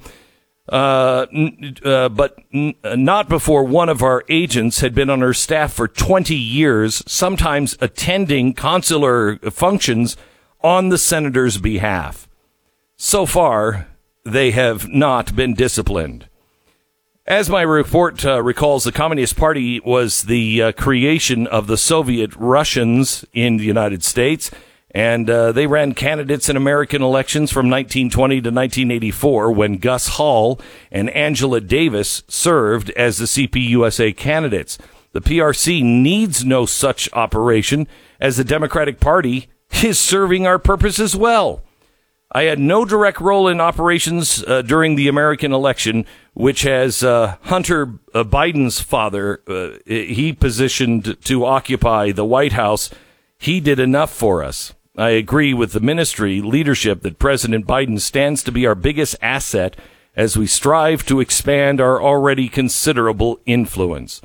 uh, 0.69 1.25
n- 1.33 1.75
uh, 1.83 2.07
but 2.07 2.37
n- 2.53 2.75
not 2.85 3.27
before 3.27 3.65
one 3.65 3.89
of 3.89 4.01
our 4.01 4.23
agents 4.29 4.79
had 4.79 4.95
been 4.95 5.09
on 5.09 5.19
her 5.19 5.33
staff 5.33 5.73
for 5.73 5.89
20 5.89 6.33
years, 6.35 7.03
sometimes 7.05 7.75
attending 7.81 8.53
consular 8.53 9.35
functions 9.49 10.15
on 10.63 10.89
the 10.89 10.97
senator's 10.97 11.57
behalf. 11.57 12.27
So 12.97 13.25
far, 13.25 13.87
they 14.23 14.51
have 14.51 14.87
not 14.87 15.35
been 15.35 15.53
disciplined. 15.53 16.27
As 17.25 17.49
my 17.49 17.61
report 17.61 18.25
uh, 18.25 18.41
recalls, 18.41 18.83
the 18.83 18.91
Communist 18.91 19.37
Party 19.37 19.79
was 19.79 20.23
the 20.23 20.61
uh, 20.61 20.71
creation 20.71 21.47
of 21.47 21.67
the 21.67 21.77
Soviet 21.77 22.35
Russians 22.35 23.23
in 23.31 23.57
the 23.57 23.63
United 23.63 24.03
States, 24.03 24.51
and 24.89 25.29
uh, 25.29 25.51
they 25.51 25.67
ran 25.67 25.93
candidates 25.93 26.49
in 26.49 26.57
American 26.57 27.01
elections 27.01 27.51
from 27.51 27.69
1920 27.69 28.35
to 28.41 28.49
1984 28.49 29.51
when 29.51 29.77
Gus 29.77 30.09
Hall 30.09 30.59
and 30.91 31.09
Angela 31.11 31.61
Davis 31.61 32.23
served 32.27 32.89
as 32.91 33.17
the 33.17 33.25
CPUSA 33.25 34.17
candidates. 34.17 34.77
The 35.13 35.21
PRC 35.21 35.83
needs 35.83 36.43
no 36.43 36.65
such 36.65 37.07
operation, 37.13 37.87
as 38.19 38.37
the 38.37 38.43
Democratic 38.43 38.99
Party 38.99 39.47
is 39.83 39.99
serving 39.99 40.45
our 40.45 40.59
purpose 40.59 40.99
as 40.99 41.15
well. 41.15 41.63
I 42.33 42.43
had 42.43 42.59
no 42.59 42.85
direct 42.85 43.19
role 43.19 43.49
in 43.49 43.59
operations 43.59 44.43
uh, 44.45 44.61
during 44.61 44.95
the 44.95 45.09
American 45.09 45.51
election, 45.51 46.05
which 46.33 46.61
has 46.61 47.03
uh, 47.03 47.35
Hunter 47.41 47.99
uh, 48.13 48.23
Biden's 48.23 48.79
father. 48.79 49.41
Uh, 49.45 49.71
he 49.85 50.31
positioned 50.31 51.17
to 51.25 51.45
occupy 51.45 52.11
the 52.11 52.23
White 52.23 52.53
House. 52.53 52.89
He 53.37 53.59
did 53.59 53.79
enough 53.79 54.13
for 54.13 54.43
us. 54.43 54.73
I 54.97 55.09
agree 55.09 55.53
with 55.53 55.73
the 55.73 55.79
ministry 55.81 56.41
leadership 56.41 57.01
that 57.01 57.19
President 57.19 57.67
Biden 57.67 57.99
stands 57.99 58.43
to 58.43 58.51
be 58.51 58.65
our 58.65 58.75
biggest 58.75 59.15
asset 59.21 59.75
as 60.15 60.37
we 60.37 60.47
strive 60.47 61.05
to 61.05 61.19
expand 61.19 61.81
our 61.81 62.01
already 62.01 62.47
considerable 62.47 63.39
influence. 63.45 64.21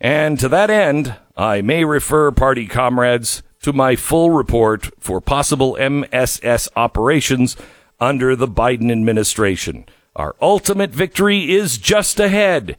And 0.00 0.38
to 0.40 0.48
that 0.48 0.70
end, 0.70 1.16
I 1.36 1.62
may 1.62 1.84
refer 1.84 2.30
party 2.30 2.66
comrades 2.66 3.42
to 3.64 3.72
my 3.72 3.96
full 3.96 4.30
report 4.30 4.90
for 5.00 5.22
possible 5.22 5.74
MSS 5.80 6.68
operations 6.76 7.56
under 7.98 8.36
the 8.36 8.46
Biden 8.46 8.92
administration. 8.92 9.86
Our 10.14 10.36
ultimate 10.38 10.90
victory 10.90 11.50
is 11.50 11.78
just 11.78 12.20
ahead. 12.20 12.76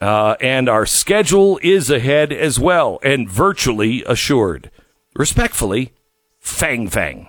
Uh, 0.00 0.36
and 0.40 0.68
our 0.68 0.86
schedule 0.86 1.58
is 1.60 1.90
ahead 1.90 2.32
as 2.32 2.58
well 2.58 3.00
and 3.02 3.28
virtually 3.28 4.04
assured. 4.04 4.70
Respectfully, 5.16 5.92
Fang 6.38 6.88
Fang. 6.88 7.28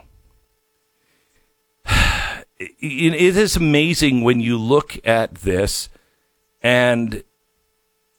It 2.59 3.35
is 3.35 3.57
amazing 3.57 4.23
when 4.23 4.39
you 4.39 4.57
look 4.57 4.97
at 5.05 5.35
this 5.35 5.89
and 6.61 7.23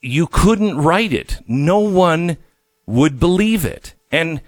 you 0.01 0.27
couldn't 0.27 0.77
write 0.77 1.13
it. 1.13 1.39
No 1.47 1.79
one 1.79 2.37
would 2.85 3.19
believe 3.19 3.65
it. 3.65 3.95
And 4.11 4.41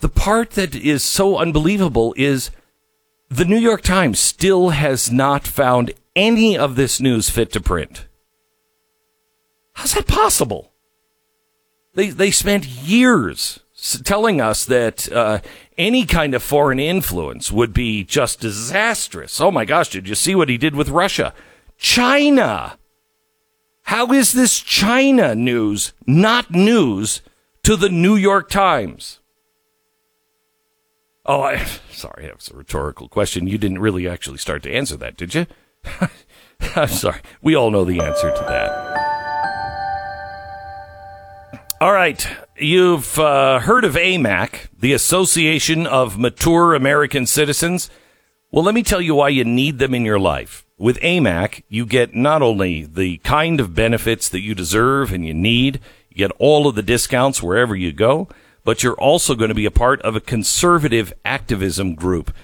the 0.00 0.08
part 0.08 0.50
that 0.52 0.74
is 0.74 1.02
so 1.02 1.38
unbelievable 1.38 2.14
is 2.16 2.50
the 3.28 3.44
New 3.44 3.58
York 3.58 3.82
Times 3.82 4.18
still 4.18 4.70
has 4.70 5.10
not 5.10 5.46
found 5.46 5.92
any 6.14 6.56
of 6.56 6.76
this 6.76 7.00
news 7.00 7.28
fit 7.28 7.52
to 7.52 7.60
print. 7.60 8.06
How's 9.74 9.94
that 9.94 10.06
possible? 10.06 10.72
They, 11.94 12.10
they 12.10 12.30
spent 12.30 12.66
years 12.66 13.60
telling 14.04 14.40
us 14.40 14.64
that 14.64 15.10
uh, 15.12 15.40
any 15.76 16.04
kind 16.04 16.34
of 16.34 16.42
foreign 16.42 16.80
influence 16.80 17.52
would 17.52 17.72
be 17.72 18.04
just 18.04 18.40
disastrous. 18.40 19.40
Oh 19.40 19.50
my 19.50 19.64
gosh, 19.64 19.90
did 19.90 20.08
you 20.08 20.14
see 20.14 20.34
what 20.34 20.48
he 20.48 20.58
did 20.58 20.74
with 20.74 20.88
Russia? 20.88 21.34
China. 21.76 22.78
How 23.82 24.12
is 24.12 24.32
this 24.32 24.60
China 24.60 25.34
news 25.34 25.92
not 26.06 26.50
news 26.50 27.22
to 27.62 27.76
the 27.76 27.88
New 27.88 28.16
York 28.16 28.48
Times? 28.48 29.20
Oh, 31.28 31.42
I, 31.42 31.58
sorry, 31.92 32.24
that 32.24 32.36
was 32.36 32.48
a 32.48 32.56
rhetorical 32.56 33.08
question. 33.08 33.46
You 33.46 33.58
didn't 33.58 33.80
really 33.80 34.08
actually 34.08 34.38
start 34.38 34.62
to 34.64 34.72
answer 34.72 34.96
that, 34.96 35.16
did 35.16 35.34
you? 35.34 35.46
I'm 36.74 36.88
sorry. 36.88 37.20
We 37.42 37.54
all 37.54 37.70
know 37.70 37.84
the 37.84 38.00
answer 38.00 38.30
to 38.30 38.44
that. 38.48 38.88
All 41.80 41.92
right. 41.92 42.26
You've 42.56 43.18
uh, 43.20 43.60
heard 43.60 43.84
of 43.84 43.94
AMAC, 43.94 44.68
the 44.76 44.92
Association 44.92 45.86
of 45.86 46.18
Mature 46.18 46.74
American 46.74 47.26
Citizens. 47.26 47.88
Well, 48.50 48.64
let 48.64 48.74
me 48.74 48.82
tell 48.82 49.00
you 49.00 49.14
why 49.14 49.28
you 49.28 49.44
need 49.44 49.78
them 49.78 49.94
in 49.94 50.04
your 50.04 50.18
life. 50.18 50.66
With 50.76 50.98
AMAC, 51.00 51.62
you 51.68 51.86
get 51.86 52.14
not 52.14 52.42
only 52.42 52.84
the 52.84 53.18
kind 53.18 53.60
of 53.60 53.74
benefits 53.74 54.28
that 54.30 54.40
you 54.40 54.54
deserve 54.54 55.12
and 55.12 55.24
you 55.24 55.34
need, 55.34 55.78
you 56.08 56.16
get 56.16 56.32
all 56.38 56.66
of 56.66 56.74
the 56.74 56.82
discounts 56.82 57.42
wherever 57.42 57.76
you 57.76 57.92
go, 57.92 58.28
but 58.68 58.82
you're 58.82 59.00
also 59.00 59.34
going 59.34 59.48
to 59.48 59.54
be 59.54 59.64
a 59.64 59.70
part 59.70 59.98
of 60.02 60.14
a 60.14 60.20
conservative 60.20 61.10
activism 61.24 61.94
group 61.94 62.34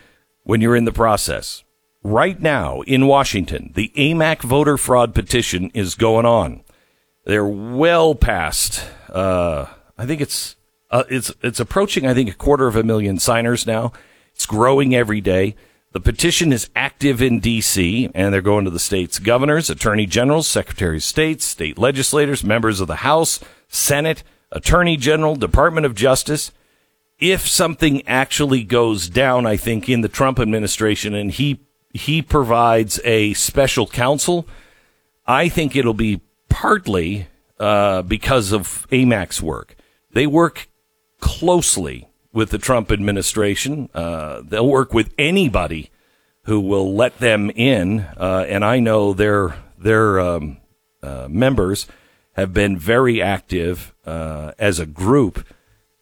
when 0.43 0.63
you're 0.63 0.75
in 0.75 0.87
the 0.87 0.91
process. 0.91 1.65
Right 2.03 2.41
now 2.41 2.81
in 2.87 3.07
Washington, 3.07 3.73
the 3.75 3.93
AMAC 3.95 4.41
voter 4.41 4.79
fraud 4.79 5.15
petition 5.15 5.71
is 5.75 5.95
going 5.95 6.25
on. 6.25 6.63
They're 7.27 7.47
well 7.47 8.15
past 8.15 8.89
uh, 9.13 9.67
I 9.99 10.07
think 10.07 10.23
it's 10.23 10.57
uh, 10.91 11.05
it's 11.11 11.31
it's 11.43 11.61
approaching. 11.61 12.07
I 12.07 12.15
think 12.15 12.31
a 12.31 12.35
quarter 12.35 12.67
of 12.67 12.77
a 12.77 12.83
million 12.83 13.19
signers 13.19 13.67
now. 13.67 13.93
It's 14.35 14.47
growing 14.47 14.95
every 14.95 15.21
day. 15.21 15.57
The 15.93 16.01
petition 16.01 16.55
is 16.55 16.71
active 16.75 17.21
in 17.21 17.39
D.C. 17.39 18.11
and 18.15 18.33
they're 18.33 18.41
going 18.41 18.65
to 18.65 18.71
the 18.71 18.79
state's 18.79 19.19
governors, 19.19 19.69
attorney 19.69 20.07
generals, 20.07 20.49
secretaries 20.49 21.05
of 21.05 21.09
state, 21.09 21.43
state 21.43 21.77
legislators, 21.77 22.43
members 22.43 22.81
of 22.81 22.89
the 22.89 22.97
House, 22.97 23.41
Senate, 23.69 24.23
attorney 24.55 24.97
general, 24.97 25.37
Department 25.37 25.85
of 25.85 25.95
Justice. 25.95 26.53
If 27.19 27.47
something 27.47 28.07
actually 28.09 28.65
goes 28.65 29.09
down, 29.09 29.47
I 29.47 29.57
think 29.57 29.89
in 29.89 30.01
the 30.01 30.09
Trump 30.09 30.39
administration, 30.39 31.15
and 31.15 31.31
he 31.31 31.61
he 31.93 32.23
provides 32.23 33.01
a 33.05 33.35
special 33.35 33.87
counsel, 33.87 34.49
I 35.27 35.49
think 35.49 35.77
it'll 35.77 35.95
be 35.95 36.23
partly 36.49 37.29
uh, 37.61 38.03
because 38.03 38.53
of 38.53 38.87
AMAC's 38.91 39.41
work. 39.41 39.77
They 40.13 40.27
work 40.27 40.69
closely 41.21 42.09
with 42.33 42.51
the 42.51 42.59
Trump 42.59 42.91
administration. 42.91 43.89
Uh, 43.95 44.43
they'll 44.45 44.69
work 44.69 44.93
with 44.93 45.15
anybody 45.19 45.91
who 46.43 46.61
will 46.61 46.95
let 46.95 47.19
them 47.19 47.51
in, 47.51 48.01
uh, 48.17 48.45
and 48.49 48.65
I 48.65 48.81
know 48.81 49.13
their 49.13 49.57
their 49.79 50.21
um, 50.21 50.59
uh, 51.03 51.29
members 51.31 51.87
have 52.35 52.53
been 52.53 52.79
very 52.79 53.23
active 53.23 53.95
uh, 54.05 54.53
as 54.59 54.79
a 54.79 54.87
group 54.87 55.47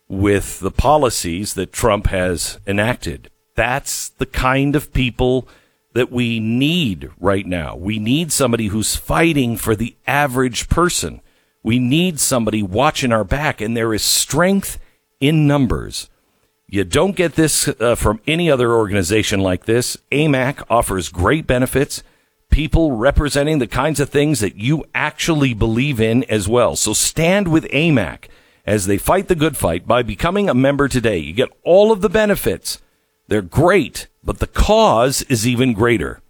with 0.09 0.61
the 0.61 0.71
policies 0.71 1.55
that 1.55 1.73
Trump 1.73 2.09
has 2.09 2.59
enacted. 2.67 3.31
That's 3.55 4.11
the 4.11 4.27
kind 4.27 4.77
of 4.77 4.93
people 4.93 5.49
that 5.95 6.11
we 6.11 6.41
need 6.41 7.11
right 7.21 7.47
now. 7.47 7.77
We 7.77 7.99
need 7.99 8.33
somebody 8.33 8.69
who's 8.69 8.97
fighting 8.97 9.57
for 9.57 9.77
the 9.77 9.95
average 10.07 10.69
person. 10.69 11.21
We 11.63 11.79
need 11.79 12.19
somebody 12.19 12.63
watching 12.63 13.13
our 13.13 13.25
back, 13.25 13.61
and 13.61 13.77
there 13.77 13.95
is 13.95 14.03
strength 14.03 14.79
in 15.21 15.47
numbers. 15.47 16.09
You 16.67 16.85
don't 16.85 17.15
get 17.15 17.35
this 17.35 17.69
uh, 17.69 17.95
from 17.95 18.21
any 18.27 18.51
other 18.51 18.73
organization 18.73 19.41
like 19.41 19.67
this. 19.67 19.97
AMAC 20.11 20.65
offers 20.71 21.11
great 21.11 21.47
benefits, 21.47 22.03
people 22.53 22.93
representing 22.93 23.59
the 23.59 23.67
kinds 23.67 23.99
of 23.99 24.09
things 24.09 24.39
that 24.39 24.55
you 24.55 24.85
actually 24.95 25.55
believe 25.55 26.01
in 26.01 26.23
as 26.25 26.47
well. 26.47 26.77
So 26.77 26.93
stand 26.93 27.49
with 27.49 27.65
AMAC 27.71 28.27
as 28.65 28.87
they 28.87 28.99
fight 28.99 29.27
the 29.27 29.35
good 29.35 29.57
fight 29.57 29.89
by 29.89 30.03
becoming 30.03 30.49
a 30.49 30.55
member 30.55 30.87
today. 30.87 31.19
You 31.19 31.33
get 31.33 31.49
all 31.65 31.91
of 31.91 32.01
the 32.01 32.09
benefits. 32.09 32.81
They're 33.27 33.43
great, 33.43 34.07
but 34.23 34.39
the 34.39 34.47
cause 34.47 35.23
is 35.23 35.49
even 35.49 35.73
greater. 35.73 36.21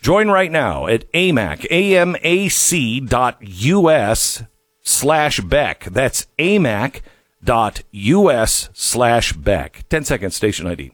Join 0.00 0.28
right 0.28 0.50
now 0.50 0.86
at 0.86 1.10
AMAC, 1.12 1.66
A-M-A-C 1.70 3.00
dot 3.00 3.38
U-S 3.40 4.42
slash 4.82 5.40
Beck. 5.40 5.84
That's 5.84 6.26
amac.us 6.38 7.00
slash 8.72 9.32
Beck. 9.32 9.84
10 9.88 10.04
seconds, 10.04 10.36
station 10.36 10.66
ID. 10.66 10.92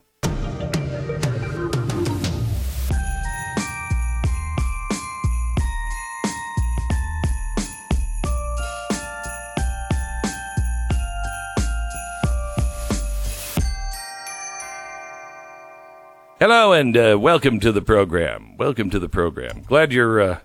Hello 16.38 16.72
and 16.72 16.96
uh, 16.96 17.16
welcome 17.20 17.58
to 17.60 17.72
the 17.72 17.82
program. 17.82 18.56
Welcome 18.56 18.90
to 18.90 18.98
the 18.98 19.08
program. 19.08 19.62
Glad 19.62 19.92
you're 19.92 20.20
uh, 20.20 20.38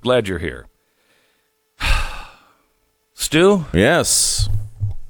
glad 0.00 0.26
you're 0.28 0.38
here. 0.38 0.66
Stu? 3.14 3.66
Yes. 3.72 4.48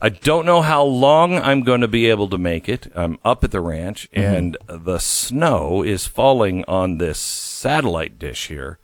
I 0.01 0.09
don't 0.11 0.45
know 0.45 0.61
how 0.61 0.83
long 0.83 1.39
I'm 1.39 1.63
going 1.63 1.81
to 1.81 1.89
be 1.89 2.07
able 2.11 2.29
to 2.29 2.37
make 2.37 2.69
it. 2.69 2.89
I'm 2.95 3.19
up 3.25 3.43
at 3.45 3.53
the 3.53 3.61
ranch, 3.61 4.09
Mm-hmm. 4.13 4.35
and 4.35 4.57
the 4.85 4.99
snow 4.99 5.83
is 5.83 6.07
falling 6.07 6.63
on 6.69 6.99
this 6.99 7.19
satellite 7.19 8.19
dish 8.19 8.49
here. 8.49 8.79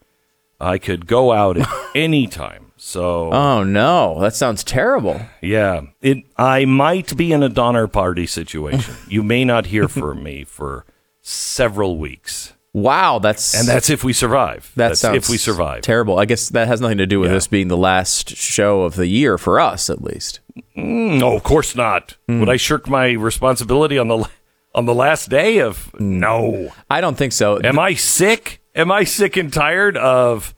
I 0.59 0.79
could 0.79 1.07
go 1.07 1.33
out 1.33 1.59
at 1.59 1.69
any 1.95 2.27
time. 2.27 2.73
So, 2.77 3.31
Oh 3.33 3.63
no, 3.65 4.19
that 4.21 4.35
sounds 4.35 4.65
terrible. 4.65 5.21
yeah, 5.43 5.83
it. 6.01 6.19
I 6.39 6.65
might 6.65 7.15
be 7.17 7.33
in 7.33 7.43
a 7.43 7.49
Donner 7.51 7.87
Party 7.89 8.27
situation. 8.27 8.95
you 9.09 9.23
may 9.23 9.45
not 9.45 9.67
hear 9.67 9.89
from 9.89 10.23
me 10.23 10.45
for 10.45 10.87
several 11.23 11.99
weeks, 11.99 12.55
Wow, 12.73 13.19
that's 13.19 13.53
and 13.59 13.67
that's 13.67 13.91
if 13.91 14.05
we 14.05 14.13
survive. 14.13 14.71
that 14.77 14.91
that's 14.91 15.01
sounds 15.01 15.17
if 15.17 15.29
we 15.29 15.39
survive. 15.39 15.83
Terrible. 15.83 16.21
I 16.21 16.25
guess 16.25 16.49
that 16.51 16.69
has 16.69 16.81
nothing 16.81 16.99
to 16.99 17.07
do 17.07 17.19
with 17.19 17.31
Yeah. 17.31 17.35
this 17.35 17.49
being 17.49 17.67
the 17.67 17.77
last 17.77 18.37
show 18.37 18.83
of 18.83 18.95
the 18.95 19.09
year 19.09 19.37
for 19.39 19.59
us, 19.59 19.91
at 19.91 20.03
least. 20.05 20.39
No, 20.77 21.35
of 21.35 21.43
course 21.43 21.75
not. 21.75 22.17
Hmm. 22.29 22.39
Would 22.39 22.49
I 22.49 22.57
shirk 22.57 22.89
my 22.89 23.11
responsibility 23.11 23.99
on 23.99 24.07
the 24.07 24.29
on 24.73 24.87
the 24.87 24.95
last 24.95 25.29
day 25.31 25.59
of? 25.59 25.91
No. 25.99 26.73
I 26.89 27.01
don't 27.01 27.17
think 27.19 27.33
so. 27.33 27.59
Am 27.65 27.77
I 27.77 27.95
sick? 27.95 28.63
Am 28.77 28.93
I 28.93 29.03
sick 29.03 29.37
and 29.37 29.53
tired 29.53 29.97
of 29.97 30.55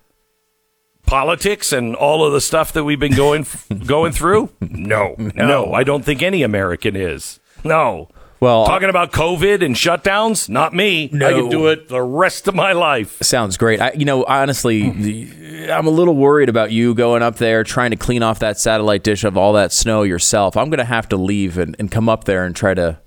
politics 1.07 1.73
and 1.73 1.97
all 1.97 2.25
of 2.27 2.33
the 2.35 2.41
stuff 2.43 2.75
that 2.75 2.85
we've 2.85 3.01
been 3.01 3.15
going 3.17 3.47
going 3.87 4.13
through? 4.13 4.51
No, 4.61 5.15
no, 5.19 5.73
I 5.73 5.83
don't 5.85 6.05
think 6.05 6.23
any 6.23 6.43
American 6.43 6.95
is. 6.97 7.41
No. 7.65 8.09
Well, 8.43 8.67
talking 8.67 8.89
about 8.89 9.13
COVID 9.13 9.65
and 9.65 9.77
shutdowns, 9.77 10.49
not 10.49 10.75
me. 10.75 11.05
I 11.05 11.33
can 11.33 11.49
do 11.49 11.69
it 11.69 11.87
the 11.87 12.03
rest 12.03 12.49
of 12.49 12.57
my 12.57 12.73
life. 12.73 13.23
Sounds 13.23 13.57
great. 13.57 13.81
I, 13.81 13.93
you 13.93 14.05
know, 14.05 14.25
honestly, 14.25 14.91
the, 14.91 15.71
I'm 15.71 15.87
a 15.87 15.91
little 15.91 16.17
worried 16.17 16.49
about 16.49 16.73
you 16.73 16.93
going 16.93 17.23
up 17.23 17.37
there 17.37 17.63
trying 17.63 17.93
to 17.93 17.97
clean 17.97 18.25
off 18.25 18.41
that 18.41 18.59
satellite 18.59 19.05
dish 19.05 19.23
of 19.23 19.37
all 19.37 19.53
that 19.53 19.71
snow 19.71 20.03
yourself. 20.03 20.57
I'm 20.57 20.71
going 20.71 20.79
to 20.79 20.85
have 20.85 21.09
to 21.11 21.17
leave 21.17 21.57
and, 21.57 21.77
and 21.79 21.89
come 21.89 22.09
up 22.09 22.25
there 22.25 22.45
and 22.45 22.57
try 22.57 22.75
to 22.75 22.99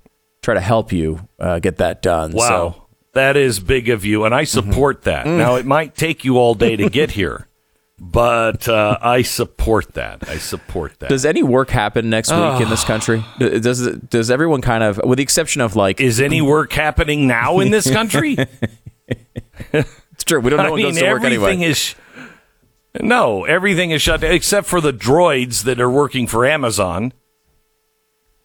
try 0.41 0.54
to 0.54 0.62
help 0.62 0.93
you 0.93 1.28
uh, 1.38 1.60
get 1.60 1.80
that 1.80 2.02
done. 2.02 2.32
Wow. 2.32 2.48
So, 2.48 2.88
That 3.12 3.36
is 3.36 3.60
big 3.60 3.89
of 3.89 4.06
you, 4.06 4.24
and 4.24 4.34
I 4.34 4.45
support 4.45 5.02
that. 5.02 5.26
Now, 5.26 5.56
it 5.56 5.65
might 5.65 5.95
take 5.95 6.24
you 6.24 6.38
all 6.38 6.56
day 6.56 6.78
to 6.78 6.89
get 6.89 7.12
here. 7.12 7.50
but 7.97 8.67
uh, 8.67 8.97
I 9.01 9.21
support 9.21 9.93
that. 9.93 10.27
I 10.27 10.38
support 10.38 10.99
that. 10.99 11.10
Does 11.10 11.25
any 11.25 11.43
work 11.43 11.69
happen 11.69 12.10
next 12.10 12.29
week 12.31 12.62
in 12.62 12.69
this 12.69 12.84
country? 12.86 13.23
Does 13.39 13.88
does 13.97 14.29
everyone 14.29 14.62
kind 14.62 14.84
of, 14.84 14.99
with 15.03 15.17
the 15.17 15.23
exception 15.23 15.62
of 15.62 15.75
like, 15.75 16.01
Is 16.01 16.19
any 16.19 16.41
work 16.41 16.73
happening 16.73 17.27
now 17.27 17.60
in 17.60 17.71
this 17.71 17.89
country? 17.89 18.36
it's 19.73 20.23
true, 20.25 20.39
we 20.41 20.49
don't 20.49 20.58
know 20.58 20.65
I 20.65 20.69
what 20.71 20.75
mean, 20.77 20.88
goes 20.88 20.97
to 20.97 21.05
work 21.10 21.23
everything 21.23 21.63
anyway. 21.63 21.69
is. 21.71 21.95
No, 23.01 23.43
everything 23.45 23.91
is 23.91 24.01
shut 24.01 24.21
down 24.21 24.31
except 24.31 24.67
for 24.67 24.79
the 24.81 24.93
droids 24.93 25.63
that 25.63 25.79
are 25.81 25.89
working 25.91 26.27
for 26.27 26.45
Amazon. 26.45 27.13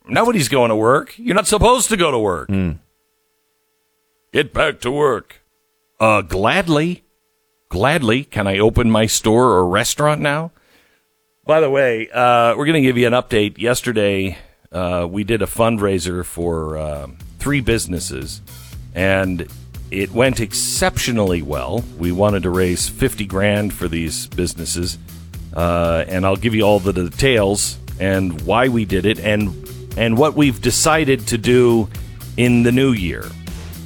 Nobody's 0.08 0.48
going 0.48 0.70
to 0.70 0.76
work. 0.76 1.14
You're 1.18 1.36
not 1.36 1.46
supposed 1.46 1.88
to 1.90 1.96
go 1.96 2.10
to 2.10 2.18
work. 2.18 2.48
Hmm. 2.48 2.72
Get 4.32 4.52
back 4.52 4.80
to 4.80 4.90
work. 4.90 5.42
Uh, 6.00 6.22
gladly. 6.22 7.04
Gladly. 7.70 8.24
Can 8.24 8.48
I 8.48 8.58
open 8.58 8.90
my 8.90 9.06
store 9.06 9.52
or 9.52 9.66
restaurant 9.66 10.20
now? 10.20 10.50
By 11.46 11.60
the 11.60 11.70
way, 11.70 12.10
uh, 12.10 12.54
we're 12.56 12.66
going 12.66 12.74
to 12.74 12.86
give 12.86 12.98
you 12.98 13.06
an 13.06 13.12
update. 13.12 13.58
Yesterday, 13.58 14.36
uh, 14.72 15.06
we 15.08 15.22
did 15.22 15.40
a 15.40 15.46
fundraiser 15.46 16.24
for 16.24 16.76
um 16.76 17.16
three 17.38 17.60
businesses, 17.60 18.42
and 18.94 19.46
it 19.90 20.10
went 20.12 20.40
exceptionally 20.40 21.42
well. 21.42 21.84
We 21.96 22.12
wanted 22.12 22.42
to 22.42 22.50
raise 22.50 22.88
50 22.88 23.24
grand 23.26 23.72
for 23.72 23.88
these 23.88 24.26
businesses, 24.26 24.98
uh, 25.54 26.04
and 26.06 26.26
I'll 26.26 26.36
give 26.36 26.54
you 26.54 26.62
all 26.62 26.80
the 26.80 26.92
details 26.92 27.78
and 27.98 28.40
why 28.42 28.68
we 28.68 28.84
did 28.84 29.06
it 29.06 29.20
and 29.20 29.54
and 29.96 30.18
what 30.18 30.34
we've 30.34 30.60
decided 30.60 31.26
to 31.28 31.38
do 31.38 31.88
in 32.36 32.64
the 32.64 32.72
new 32.72 32.92
year. 32.92 33.24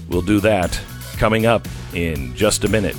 We'll 0.08 0.22
do 0.22 0.40
that 0.40 0.78
coming 1.18 1.44
up 1.44 1.68
in 1.92 2.34
just 2.34 2.64
a 2.64 2.68
minute. 2.68 2.96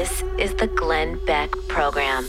This 0.00 0.24
is 0.38 0.54
the 0.54 0.66
Glenn 0.66 1.22
Beck 1.26 1.50
Program. 1.68 2.24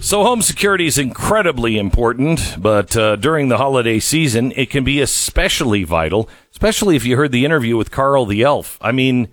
So, 0.00 0.22
home 0.22 0.40
security 0.40 0.86
is 0.86 0.96
incredibly 0.96 1.76
important, 1.76 2.56
but 2.58 2.96
uh, 2.96 3.16
during 3.16 3.50
the 3.50 3.58
holiday 3.58 3.98
season, 3.98 4.54
it 4.56 4.70
can 4.70 4.84
be 4.84 5.02
especially 5.02 5.84
vital, 5.84 6.30
especially 6.50 6.96
if 6.96 7.04
you 7.04 7.18
heard 7.18 7.30
the 7.30 7.44
interview 7.44 7.76
with 7.76 7.90
Carl 7.90 8.24
the 8.24 8.42
Elf. 8.42 8.78
I 8.80 8.92
mean, 8.92 9.28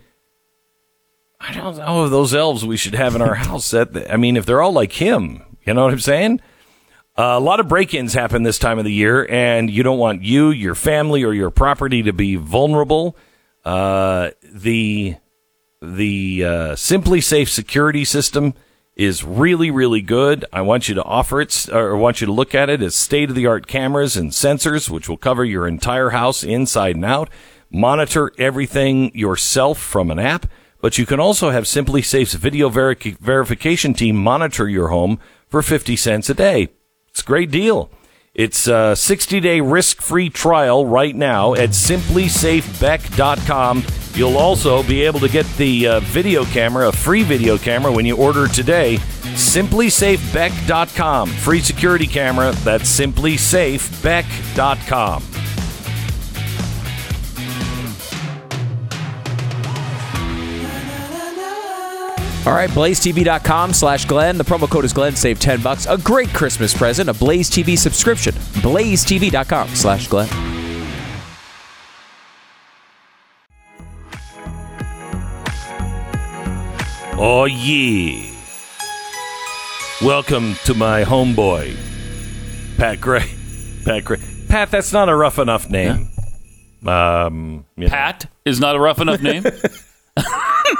I 1.40 1.54
don't 1.54 1.78
know 1.78 2.04
if 2.04 2.12
those 2.12 2.36
elves 2.36 2.66
we 2.66 2.76
should 2.76 2.96
have 2.96 3.16
in 3.16 3.22
our 3.22 3.36
house. 3.36 3.72
That 3.72 4.12
I 4.12 4.18
mean, 4.18 4.36
if 4.36 4.46
they're 4.46 4.62
all 4.62 4.74
like 4.74 4.92
him, 4.92 5.44
you 5.66 5.74
know 5.74 5.86
what 5.86 5.94
I'm 5.94 6.00
saying? 6.02 6.42
Uh, 7.18 7.38
a 7.38 7.40
lot 7.40 7.62
of 7.62 7.70
break-ins 7.70 8.14
happen 8.14 8.44
this 8.44 8.60
time 8.60 8.80
of 8.80 8.84
the 8.84 8.92
year, 8.92 9.26
and 9.30 9.70
you 9.70 9.82
don't 9.82 9.98
want 9.98 10.24
you, 10.24 10.50
your 10.50 10.76
family, 10.76 11.24
or 11.24 11.34
your 11.34 11.52
property 11.52 12.04
to 12.04 12.12
be 12.12 12.36
vulnerable. 12.36 13.16
Uh, 13.64 14.32
the 14.44 15.16
the 15.82 16.44
uh, 16.44 16.50
SimpliSafe 16.74 17.50
security 17.50 18.04
system 18.04 18.54
is 18.96 19.24
really, 19.24 19.70
really 19.70 20.02
good. 20.02 20.44
I 20.52 20.62
want 20.62 20.90
you 20.90 20.96
to 20.96 21.04
offer 21.04 21.40
it, 21.40 21.70
or 21.72 21.96
want 21.96 22.20
you 22.20 22.26
to 22.26 22.34
look 22.34 22.56
at 22.56 22.70
it 22.70 22.82
as 22.82 22.96
state 22.96 23.30
of 23.30 23.36
the 23.36 23.46
art 23.46 23.68
cameras 23.68 24.18
and 24.18 24.32
sensors, 24.32 24.90
which 24.90 25.08
will 25.08 25.18
cover 25.18 25.46
your 25.46 25.68
entire 25.68 26.10
house 26.10 26.44
inside 26.44 26.96
and 26.96 27.06
out. 27.06 27.30
Monitor 27.70 28.32
everything 28.40 29.12
yourself 29.14 29.78
from 29.78 30.10
an 30.10 30.18
app, 30.18 30.48
but 30.82 30.98
you 30.98 31.06
can 31.06 31.20
also 31.20 31.52
have 31.52 31.66
SimpliSafe's 31.66 32.34
video 32.34 32.70
veri- 32.70 33.18
verification 33.20 33.94
team 33.94 34.16
monitor 34.16 34.68
your 34.68 34.88
home 34.88 35.20
for 35.48 35.62
50 35.62 35.96
cents 35.96 36.30
a 36.30 36.34
day. 36.34 36.70
It's 37.10 37.22
a 37.22 37.26
great 37.26 37.52
deal. 37.52 37.92
It's 38.38 38.68
a 38.68 38.96
60 38.96 39.40
day 39.40 39.60
risk 39.62 40.00
free 40.00 40.30
trial 40.30 40.86
right 40.86 41.16
now 41.16 41.56
at 41.56 41.72
simplisafebeck.com. 41.72 43.84
You'll 44.14 44.38
also 44.38 44.84
be 44.84 45.02
able 45.02 45.20
to 45.22 45.28
get 45.28 45.48
the 45.58 45.88
uh, 45.88 46.00
video 46.02 46.46
camera, 46.46 46.90
a 46.90 46.92
free 46.92 47.24
video 47.24 47.58
camera, 47.58 47.92
when 47.92 48.06
you 48.06 48.16
order 48.16 48.48
today. 48.48 48.98
Simplisafebeck.com. 49.34 51.30
Free 51.30 51.62
security 51.62 52.06
camera. 52.06 52.52
That's 52.64 53.00
simplisafebeck.com. 53.00 55.24
All 62.48 62.54
right, 62.54 62.70
blazetv.com 62.70 63.74
slash 63.74 64.06
Glenn. 64.06 64.38
The 64.38 64.44
promo 64.46 64.70
code 64.70 64.86
is 64.86 64.94
Glenn. 64.94 65.18
Save 65.18 65.38
10 65.38 65.62
bucks. 65.62 65.86
A 65.86 65.98
great 65.98 66.30
Christmas 66.30 66.74
present, 66.74 67.10
a 67.10 67.14
Blaze 67.14 67.50
TV 67.50 67.78
subscription. 67.78 68.34
blazetv.com 68.34 69.68
slash 69.76 70.08
Glenn. 70.08 70.30
Oh, 77.20 77.44
yeah. 77.44 78.32
Welcome 80.02 80.56
to 80.64 80.74
my 80.74 81.04
homeboy, 81.04 81.76
Pat 82.78 83.02
Gray. 83.02 83.30
Pat 83.84 84.06
Gray. 84.06 84.22
Pat, 84.48 84.72
that's 84.72 84.94
not 84.94 85.10
a 85.10 85.16
rough 85.18 85.38
enough 85.38 85.70
name. 85.70 86.08
Um, 86.86 87.66
you 87.76 87.88
know. 87.88 87.90
Pat 87.90 88.32
is 88.46 88.62
not 88.62 88.78
a 88.78 88.80
rough 88.80 89.02
enough 89.02 89.22
name. 89.22 89.44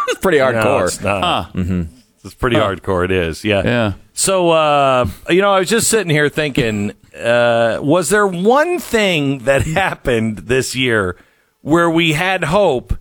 It's 0.10 0.20
pretty 0.22 0.38
No, 0.40 0.46
hardcore. 0.52 0.88
it's 0.88 1.02
not. 1.02 1.52
Huh. 1.54 1.84
It's 2.24 2.34
pretty 2.34 2.56
hardcore. 2.58 3.06
It 3.06 3.12
is. 3.12 3.44
Yeah. 3.46 3.62
Yeah. 3.64 3.94
So, 4.14 4.50
uh, 4.52 5.08
you 5.30 5.42
know, 5.42 5.54
I 5.54 5.60
was 5.60 5.70
just 5.70 5.88
sitting 5.88 6.10
here 6.10 6.28
thinking, 6.30 6.92
uh, 7.18 7.80
was 7.82 8.10
there 8.10 8.26
one 8.28 8.80
thing 8.80 9.40
that 9.40 9.62
happened 9.64 10.40
this 10.40 10.76
year 10.76 11.16
where 11.62 11.90
we 11.90 12.14
had 12.14 12.44
hope 12.46 12.98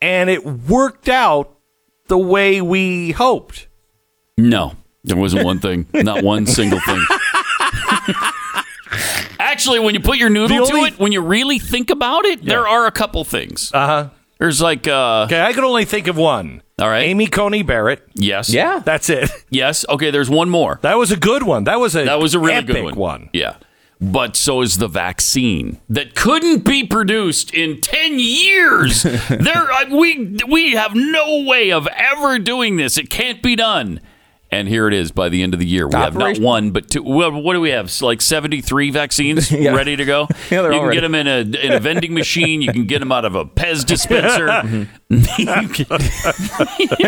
and 0.00 0.30
it 0.30 0.44
worked 0.46 1.08
out 1.08 1.56
the 2.06 2.16
way 2.18 2.62
we 2.62 3.10
hoped? 3.10 3.66
No, 4.36 4.74
there 5.04 5.16
wasn't 5.16 5.44
one 5.44 5.58
thing. 5.58 5.86
Not 5.92 6.22
one 6.22 6.46
single 6.46 6.80
thing. 6.80 7.04
Actually, 9.40 9.78
when 9.80 9.94
you 9.94 10.00
put 10.00 10.18
your 10.18 10.30
noodle 10.30 10.56
The 10.66 10.72
only- 10.74 10.90
to 10.90 10.94
it, 10.94 11.00
when 11.00 11.12
you 11.12 11.20
really 11.20 11.58
think 11.58 11.90
about 11.90 12.24
it, 12.24 12.44
there 12.44 12.66
are 12.66 12.86
a 12.86 12.90
couple 12.90 13.24
things. 13.24 13.70
Uh 13.74 13.86
huh. 13.86 14.08
There's 14.38 14.60
like, 14.60 14.86
uh, 14.86 15.24
Okay, 15.26 15.40
I 15.40 15.52
could 15.52 15.64
only 15.64 15.84
think 15.84 16.06
of 16.06 16.16
one. 16.16 16.62
All 16.80 16.88
right. 16.88 17.02
Amy 17.02 17.26
Coney 17.26 17.62
Barrett. 17.62 18.02
yes, 18.14 18.50
Yeah. 18.50 18.80
That's 18.84 19.10
it. 19.10 19.30
yes. 19.50 19.84
Okay, 19.88 20.10
there's 20.10 20.30
one 20.30 20.48
more. 20.48 20.78
That 20.82 20.96
was 20.96 21.10
a 21.10 21.16
good 21.16 21.42
one. 21.42 21.64
That 21.64 21.80
was 21.80 21.96
a 21.96 22.04
That 22.04 22.20
was 22.20 22.34
a 22.34 22.38
really 22.38 22.54
epic 22.54 22.74
good 22.84 22.94
one. 22.94 23.30
Yeah. 23.32 23.56
But 24.00 24.36
so 24.36 24.60
is 24.60 24.78
the 24.78 24.86
vaccine 24.86 25.80
that 25.88 26.14
couldn't 26.14 26.64
be 26.64 26.84
produced 26.86 27.52
in 27.52 27.80
10 27.80 28.20
years. 28.20 29.02
there 29.28 29.72
uh, 29.72 29.86
we 29.90 30.38
we 30.46 30.72
have 30.74 30.94
no 30.94 31.42
way 31.42 31.72
of 31.72 31.88
ever 31.88 32.38
doing 32.38 32.76
this. 32.76 32.96
It 32.96 33.10
can't 33.10 33.42
be 33.42 33.56
done. 33.56 34.00
And 34.50 34.66
here 34.66 34.88
it 34.88 34.94
is 34.94 35.10
by 35.12 35.28
the 35.28 35.42
end 35.42 35.52
of 35.52 35.60
the 35.60 35.66
year. 35.66 35.86
We 35.86 35.94
have 35.94 36.14
not 36.16 36.38
one, 36.38 36.70
but 36.70 36.88
two. 36.90 37.02
Well, 37.02 37.32
what 37.42 37.52
do 37.52 37.60
we 37.60 37.68
have? 37.68 37.90
So 37.90 38.06
like 38.06 38.22
73 38.22 38.90
vaccines 38.90 39.50
Yeah. 39.52 39.72
ready 39.74 39.94
to 39.94 40.04
go? 40.06 40.26
Yeah, 40.50 40.62
they're 40.62 40.72
you 40.72 40.78
can 40.78 40.88
ready. 40.88 40.96
get 40.96 41.00
them 41.02 41.14
in 41.14 41.26
a, 41.26 41.40
in 41.66 41.72
a 41.74 41.78
vending 41.80 42.14
machine. 42.14 42.62
You 42.62 42.72
can 42.72 42.86
get 42.86 43.00
them 43.00 43.12
out 43.12 43.26
of 43.26 43.34
a 43.34 43.44
Pez 43.44 43.84
dispenser. 43.84 44.88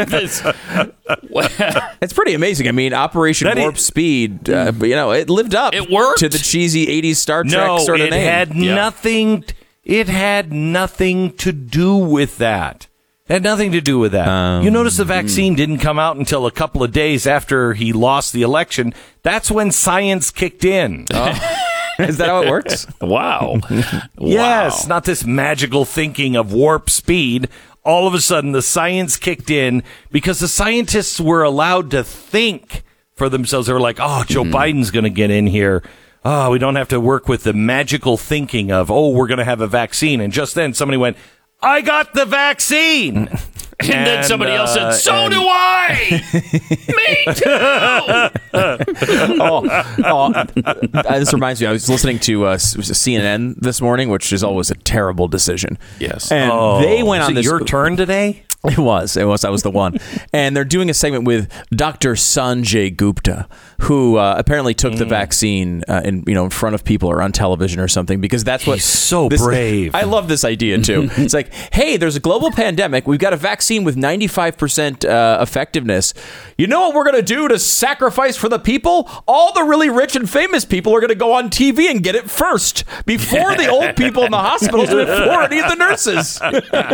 This- 0.07 0.43
It's 2.03 2.13
pretty 2.13 2.35
amazing. 2.35 2.69
I 2.69 2.73
mean, 2.73 2.93
Operation 2.95 3.47
That 3.47 3.59
is- 3.59 3.63
Warp 3.63 3.79
Speed, 3.79 4.51
uh, 4.51 4.73
but, 4.73 4.89
you 4.89 4.95
know, 4.95 5.13
it 5.13 5.31
lived 5.31 5.55
up 5.55 5.75
It 5.75 5.91
worked. 5.91 6.21
to 6.21 6.29
the 6.29 6.39
cheesy 6.39 6.87
80s 7.03 7.17
Star 7.17 7.43
Trek 7.45 7.55
No, 7.67 7.79
sort 7.79 8.01
of 8.01 8.07
it 8.07 8.11
name. 8.11 8.23
had 8.23 8.55
Yeah. 8.55 8.75
nothing. 8.75 9.45
It 9.85 10.09
had 10.09 10.53
nothing 10.53 11.33
to 11.39 11.53
do 11.53 11.97
with 11.97 12.39
that. 12.39 12.87
It 13.31 13.35
had 13.35 13.43
nothing 13.45 13.71
to 13.73 13.81
do 13.81 14.01
with 14.01 14.11
that. 14.11 14.27
Um, 14.27 14.65
you 14.65 14.73
notice 14.73 14.97
the 14.97 15.05
vaccine 15.05 15.55
didn't 15.55 15.79
come 15.79 16.01
out 16.01 16.17
until 16.17 16.47
a 16.47 16.51
couple 16.51 16.83
of 16.83 16.91
days 16.91 17.29
after 17.29 17.75
he 17.75 17.93
lost 17.93 18.33
the 18.33 18.43
election. 18.43 18.93
That's 19.23 19.53
when 19.53 19.71
science 19.71 20.33
kicked 20.33 20.65
in. 20.65 21.03
Is 22.01 22.17
that 22.17 22.27
how 22.29 22.43
it 22.43 22.51
works? 22.51 22.89
wow. 23.01 23.61
Yes, 24.19 24.83
Wow. 24.83 24.89
not 24.89 25.05
this 25.05 25.25
magical 25.25 25.85
thinking 25.85 26.35
of 26.35 26.53
warp 26.53 26.91
speed. 26.91 27.49
All 27.85 28.09
of 28.09 28.15
a 28.15 28.21
sudden, 28.21 28.51
the 28.51 28.63
science 28.63 29.17
kicked 29.17 29.49
in 29.49 29.85
because 30.11 30.41
the 30.41 30.49
scientists 30.49 31.21
were 31.21 31.45
allowed 31.45 31.91
to 31.93 32.03
think 32.03 32.83
for 33.15 33.29
themselves. 33.29 33.69
They 33.69 33.73
were 33.73 33.81
like, 33.81 33.99
oh, 34.01 34.25
Joe 34.27 34.43
Biden's 34.43 34.91
going 34.91 35.05
to 35.05 35.11
get 35.11 35.31
in 35.31 35.47
here. 35.47 35.85
Oh, 36.25 36.51
we 36.51 36.59
don't 36.59 36.75
have 36.77 36.89
to 36.89 36.99
work 37.01 37.29
with 37.29 37.45
the 37.45 37.53
magical 37.53 38.17
thinking 38.17 38.73
of, 38.73 38.91
oh, 38.91 39.11
we're 39.11 39.29
going 39.29 39.39
to 39.39 39.45
have 39.45 39.61
a 39.61 39.67
vaccine. 39.69 40.21
And 40.21 40.33
just 40.33 40.55
then, 40.57 40.75
somebody 40.75 40.99
went, 40.99 41.17
I 41.63 41.81
got 41.83 42.15
the 42.15 42.25
vaccine. 42.27 43.29
And, 43.83 44.07
then 44.07 44.25
somebody 44.25 44.53
else 44.53 44.77
uh, 44.77 44.93
said, 44.93 45.01
"So 45.01 45.13
and- 45.15 45.33
do 45.33 45.41
I." 45.41 46.23
Me 46.99 47.33
too. 47.33 47.51
oh, 49.43 49.95
oh, 50.05 50.33
uh, 50.35 51.19
this 51.19 51.33
reminds 51.33 51.63
me. 51.63 51.67
I 51.67 51.73
was 51.73 51.89
listening 51.89 52.19
to 52.19 52.47
uh, 52.49 52.51
s- 52.53 52.77
was 52.77 52.91
it 52.91 52.93
CNN 52.93 53.55
this 53.59 53.81
morning, 53.81 54.11
which 54.11 54.35
is 54.35 54.45
always 54.45 54.71
a 54.71 54.75
terrible 54.75 55.29
decision. 55.29 55.79
Yes. 55.99 56.31
and 56.31 56.53
Oh, 56.53 56.83
they 56.83 57.03
went 57.03 57.23
is 57.23 57.27
on 57.29 57.33
it 57.33 57.35
this. 57.37 57.47
your 57.47 57.61
turn 57.65 57.97
today? 57.97 58.45
It 58.65 58.79
was. 58.79 59.17
It 59.17 59.25
was. 59.25 59.41
That 59.41 59.51
was 59.51 59.63
the 59.63 59.71
one. 59.71 59.99
and 60.33 60.55
they're 60.55 60.65
doing 60.65 60.91
a 60.91 60.95
segment 60.95 61.25
with 61.25 61.51
Dr. 61.71 62.13
Sanjay 62.13 62.95
Gupta, 62.95 63.49
who 63.83 64.17
uh, 64.17 64.35
apparently 64.37 64.75
took 64.75 64.97
the 64.97 65.07
vaccine 65.07 65.83
uh, 65.89 66.03
in 66.05 66.25
you 66.27 66.35
know 66.35 66.45
in 66.45 66.51
front 66.51 66.75
of 66.75 66.85
people 66.85 67.09
or 67.11 67.23
on 67.23 67.33
television 67.33 67.81
or 67.81 67.89
something 67.89 68.21
because 68.21 68.45
that's 68.45 68.67
what 68.67 68.75
He's 68.75 68.85
so 68.85 69.29
this- 69.29 69.43
brave. 69.45 69.95
I 69.95 70.03
love 70.03 70.29
this 70.29 70.45
idea 70.45 70.79
too. 70.79 71.09
it's 71.17 71.33
like, 71.33 71.53
hey, 71.73 71.97
there's 71.97 72.17
a 72.17 72.21
global 72.21 72.51
pandemic. 72.51 73.07
We've 73.07 73.19
got 73.19 73.33
a 73.33 73.37
vaccine 73.37 73.83
with 73.83 73.97
95 73.97 74.59
percent 74.59 75.05
uh, 75.07 75.39
effectiveness. 75.41 76.13
You 76.59 76.67
know 76.67 76.81
what 76.81 76.95
we're 76.95 77.05
gonna 77.05 77.23
do 77.23 77.49
to 77.49 77.59
sacrifice 77.59 78.37
for 78.37 78.51
the 78.51 78.59
people? 78.59 79.09
All 79.27 79.55
the 79.55 79.63
really 79.63 79.89
rich 79.89 80.17
and 80.17 80.29
famous 80.29 80.67
people 80.67 80.95
are 80.95 81.01
gonna 81.01 81.15
go 81.15 81.33
on 81.33 81.49
TV 81.49 81.91
and 81.91 82.03
get 82.03 82.15
it 82.15 82.29
first 82.31 82.85
before 83.07 83.55
the 83.57 83.69
old 83.69 83.97
people 83.97 84.25
in 84.25 84.31
the 84.31 84.39
hospitals 84.39 84.91
and 84.91 85.07
before 85.07 85.43
any 85.45 85.61
of 85.61 85.69
the 85.71 85.77
nurses. 85.77 86.39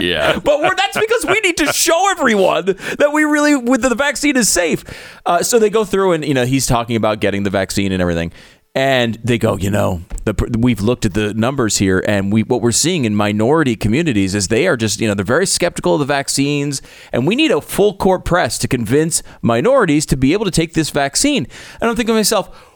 Yeah. 0.01 0.39
But 0.39 0.61
we're, 0.61 0.75
that's 0.77 0.99
because 0.99 1.27
we 1.27 1.41
need 1.41 1.56
to 1.57 1.73
show 1.73 2.11
everyone 2.11 2.67
that 2.67 3.11
we 3.13 3.25
really, 3.25 3.57
with 3.57 3.83
the 3.83 3.95
vaccine 3.95 4.37
is 4.37 4.49
safe. 4.49 4.85
Uh, 5.25 5.43
so 5.43 5.59
they 5.59 5.71
go 5.71 5.85
through 5.85 6.13
and 6.13 6.25
you 6.25 6.35
know 6.35 6.45
he's 6.45 6.67
talking 6.67 6.97
about 6.97 7.21
getting 7.21 7.43
the 7.43 7.51
vaccine 7.51 7.93
and 7.93 8.01
everything, 8.01 8.33
and 8.77 9.15
they 9.25 9.39
go, 9.39 9.57
you 9.57 9.71
know, 9.71 10.03
the, 10.27 10.59
we've 10.59 10.83
looked 10.83 11.07
at 11.07 11.15
the 11.15 11.33
numbers 11.33 11.79
here, 11.79 12.05
and 12.07 12.31
we 12.31 12.43
what 12.43 12.61
we're 12.61 12.73
seeing 12.73 13.07
in 13.07 13.15
minority 13.15 13.75
communities 13.75 14.35
is 14.35 14.49
they 14.49 14.67
are 14.67 14.77
just 14.77 15.01
you 15.01 15.09
know 15.09 15.15
they're 15.15 15.25
very 15.25 15.47
skeptical 15.47 15.95
of 15.95 16.01
the 16.01 16.05
vaccines, 16.05 16.83
and 17.13 17.27
we 17.27 17.35
need 17.35 17.51
a 17.51 17.63
full 17.63 17.97
court 17.97 18.25
press 18.27 18.59
to 18.59 18.69
convince 18.69 19.23
minorities 19.41 20.05
to 20.07 20.17
be 20.17 20.35
able 20.35 20.45
to 20.45 20.51
take 20.51 20.75
this 20.75 20.91
vaccine. 20.91 21.47
And 21.81 21.91
I'm 21.91 21.97
thinking 21.97 22.15
to 22.15 22.19
myself. 22.19 22.73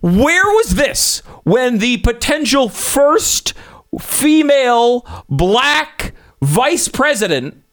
Where 0.00 0.44
was 0.44 0.74
this 0.74 1.20
when 1.44 1.78
the 1.78 1.96
potential 1.98 2.68
first 2.68 3.54
female 3.98 5.06
black 5.30 6.12
vice 6.42 6.88
president 6.88 7.63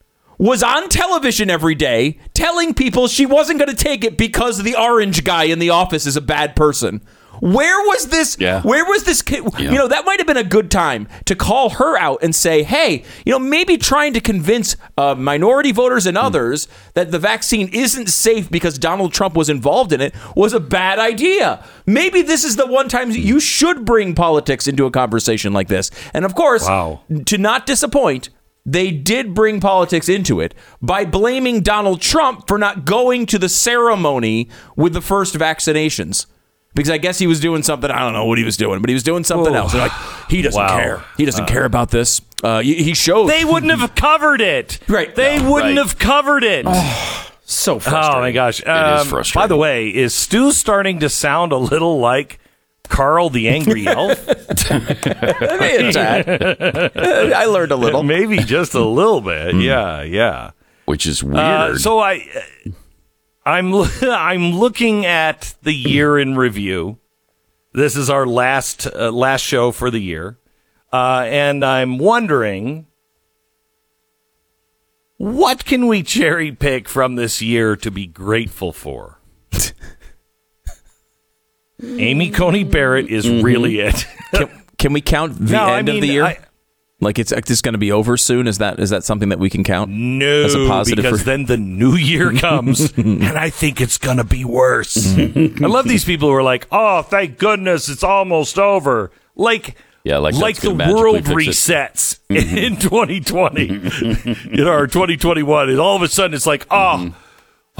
was 0.41 0.63
on 0.63 0.89
television 0.89 1.51
every 1.51 1.75
day 1.75 2.17
telling 2.33 2.73
people 2.73 3.07
she 3.07 3.27
wasn't 3.27 3.59
going 3.59 3.69
to 3.69 3.75
take 3.75 4.03
it 4.03 4.17
because 4.17 4.63
the 4.63 4.75
orange 4.75 5.23
guy 5.23 5.43
in 5.43 5.59
the 5.59 5.69
office 5.69 6.07
is 6.07 6.17
a 6.17 6.21
bad 6.21 6.55
person? 6.55 6.99
Where 7.41 7.79
was 7.87 8.07
this? 8.07 8.37
Yeah. 8.39 8.61
Where 8.61 8.83
was 8.85 9.03
this? 9.03 9.23
Yeah. 9.29 9.41
You 9.57 9.77
know, 9.77 9.87
that 9.87 10.03
might 10.05 10.19
have 10.19 10.25
been 10.25 10.37
a 10.37 10.43
good 10.43 10.71
time 10.71 11.07
to 11.25 11.35
call 11.35 11.69
her 11.71 11.95
out 11.97 12.23
and 12.23 12.35
say, 12.35 12.63
hey, 12.63 13.03
you 13.23 13.31
know, 13.31 13.39
maybe 13.39 13.77
trying 13.77 14.13
to 14.13 14.19
convince 14.19 14.75
uh, 14.97 15.13
minority 15.15 15.71
voters 15.71 16.05
and 16.07 16.17
others 16.17 16.67
that 16.95 17.11
the 17.11 17.19
vaccine 17.19 17.69
isn't 17.71 18.09
safe 18.09 18.49
because 18.49 18.79
Donald 18.79 19.13
Trump 19.13 19.35
was 19.35 19.47
involved 19.49 19.93
in 19.93 20.01
it 20.01 20.13
was 20.35 20.53
a 20.53 20.59
bad 20.59 20.97
idea. 20.99 21.63
Maybe 21.85 22.21
this 22.23 22.43
is 22.43 22.55
the 22.55 22.67
one 22.67 22.89
time 22.89 23.11
you 23.11 23.39
should 23.39 23.85
bring 23.85 24.15
politics 24.15 24.67
into 24.67 24.85
a 24.85 24.91
conversation 24.91 25.53
like 25.53 25.67
this. 25.67 25.91
And 26.15 26.25
of 26.25 26.33
course, 26.35 26.67
Wow. 26.67 27.01
to 27.25 27.37
not 27.37 27.65
disappoint, 27.67 28.29
they 28.65 28.91
did 28.91 29.33
bring 29.33 29.59
politics 29.59 30.07
into 30.09 30.39
it 30.39 30.53
by 30.81 31.03
blaming 31.05 31.61
Donald 31.61 32.01
Trump 32.01 32.47
for 32.47 32.57
not 32.57 32.85
going 32.85 33.25
to 33.27 33.37
the 33.39 33.49
ceremony 33.49 34.49
with 34.75 34.93
the 34.93 35.01
first 35.01 35.35
vaccinations. 35.35 36.25
Because 36.73 36.89
I 36.89 36.99
guess 36.99 37.19
he 37.19 37.27
was 37.27 37.41
doing 37.41 37.63
something. 37.63 37.91
I 37.91 37.99
don't 37.99 38.13
know 38.13 38.23
what 38.25 38.37
he 38.37 38.45
was 38.45 38.55
doing, 38.55 38.79
but 38.79 38.89
he 38.89 38.93
was 38.93 39.03
doing 39.03 39.25
something 39.25 39.53
else. 39.53 39.73
They're 39.73 39.81
like, 39.81 39.91
he 40.29 40.41
doesn't 40.41 40.57
Wow. 40.61 40.77
care. 40.77 41.03
He 41.17 41.25
doesn't 41.25 41.47
care 41.47 41.65
about 41.65 41.91
this. 41.91 42.21
Uh, 42.43 42.61
he 42.61 42.81
he 42.81 42.93
showed. 42.93 43.27
They 43.27 43.43
wouldn't 43.43 43.77
have 43.77 43.93
covered 43.93 44.39
it. 44.39 44.79
Right. 44.87 45.13
They 45.13 45.37
No, 45.37 45.51
wouldn't 45.51 45.77
right. 45.77 45.85
have 45.85 45.99
covered 45.99 46.43
it. 46.45 46.65
so 47.43 47.77
frustrating. 47.77 48.17
Oh 48.17 48.21
my 48.21 48.31
gosh! 48.31 48.61
is 48.61 48.67
Um, 48.67 49.05
frustrating. 49.07 49.43
By 49.43 49.47
the 49.47 49.57
way, 49.57 49.89
is 49.89 50.13
Stu 50.13 50.51
starting 50.53 50.99
to 51.01 51.09
sound 51.09 51.51
a 51.51 51.57
little 51.57 51.99
like 51.99 52.39
Carl 52.91 53.29
the 53.29 53.47
Angry 53.47 53.87
Elf? 53.87 54.27
Maybe 54.27 55.87
a 55.87 55.91
tad. 55.91 56.91
I 57.33 57.45
learned 57.45 57.71
a 57.71 57.75
little. 57.77 58.03
Maybe 58.03 58.37
just 58.37 58.73
a 58.75 58.83
little 58.83 59.21
bit. 59.21 59.55
Yeah, 59.55 60.03
yeah. 60.03 60.51
Which 60.85 61.05
is 61.07 61.23
weird. 61.23 61.37
Uh, 61.37 61.77
so 61.77 61.99
I, 61.99 62.27
I'm 63.45 63.73
I'm 64.01 64.51
looking 64.51 65.05
at 65.05 65.55
the 65.63 65.73
year 65.73 66.19
in 66.19 66.35
review. 66.35 66.97
This 67.73 67.95
is 67.95 68.09
our 68.09 68.27
last 68.27 68.85
uh, 68.85 69.11
last 69.11 69.41
show 69.41 69.71
for 69.71 69.89
the 69.89 69.99
year, 69.99 70.37
uh, 70.93 71.23
and 71.25 71.63
I'm 71.65 71.97
wondering. 71.97 72.87
What 75.17 75.65
can 75.65 75.85
we 75.85 76.01
cherry 76.01 76.51
pick 76.51 76.89
from 76.89 77.15
this 77.15 77.43
year 77.43 77.75
to 77.75 77.91
be 77.91 78.07
grateful 78.07 78.73
for? 78.73 79.20
Amy 81.83 82.29
Coney 82.29 82.63
Barrett 82.63 83.09
is 83.09 83.25
mm-hmm. 83.25 83.43
really 83.43 83.79
it. 83.79 84.05
Can, 84.31 84.49
can 84.77 84.93
we 84.93 85.01
count 85.01 85.37
the 85.37 85.53
No, 85.53 85.63
I 85.65 85.79
end 85.79 85.89
of 85.89 85.99
the 85.99 86.07
year? 86.07 86.23
I- 86.23 86.39
like 87.01 87.17
it's 87.17 87.33
just 87.47 87.63
going 87.63 87.73
to 87.73 87.79
be 87.79 87.91
over 87.91 88.15
soon. 88.15 88.47
Is 88.47 88.59
that 88.59 88.79
is 88.79 88.91
that 88.91 89.03
something 89.03 89.29
that 89.29 89.39
we 89.39 89.49
can 89.49 89.63
count? 89.63 89.89
No, 89.91 90.43
As 90.43 90.53
a 90.53 90.67
positive 90.67 91.03
because 91.03 91.21
for- 91.21 91.25
then 91.25 91.45
the 91.45 91.57
new 91.57 91.95
year 91.95 92.31
comes, 92.37 92.95
and 92.95 93.23
I 93.23 93.49
think 93.49 93.81
it's 93.81 93.97
gonna 93.97 94.23
be 94.23 94.45
worse. 94.45 95.17
I 95.17 95.65
love 95.65 95.87
these 95.87 96.05
people 96.05 96.29
who 96.29 96.35
are 96.35 96.43
like, 96.43 96.67
"Oh, 96.71 97.01
thank 97.01 97.39
goodness, 97.39 97.89
it's 97.89 98.03
almost 98.03 98.59
over." 98.59 99.11
Like, 99.35 99.75
Yeah, 100.03 100.19
like 100.19 100.35
like 100.35 100.57
the 100.57 100.75
world 100.75 101.23
resets 101.23 102.19
mm-hmm. 102.29 102.57
in 102.57 102.77
2020, 102.77 104.55
you 104.55 104.63
know, 104.63 104.71
or 104.71 104.85
2021, 104.85 105.69
and 105.69 105.79
all 105.79 105.95
of 105.95 106.03
a 106.03 106.07
sudden 106.07 106.35
it's 106.35 106.45
like, 106.45 106.67
oh. 106.69 106.97
Mm-hmm. 106.99 107.17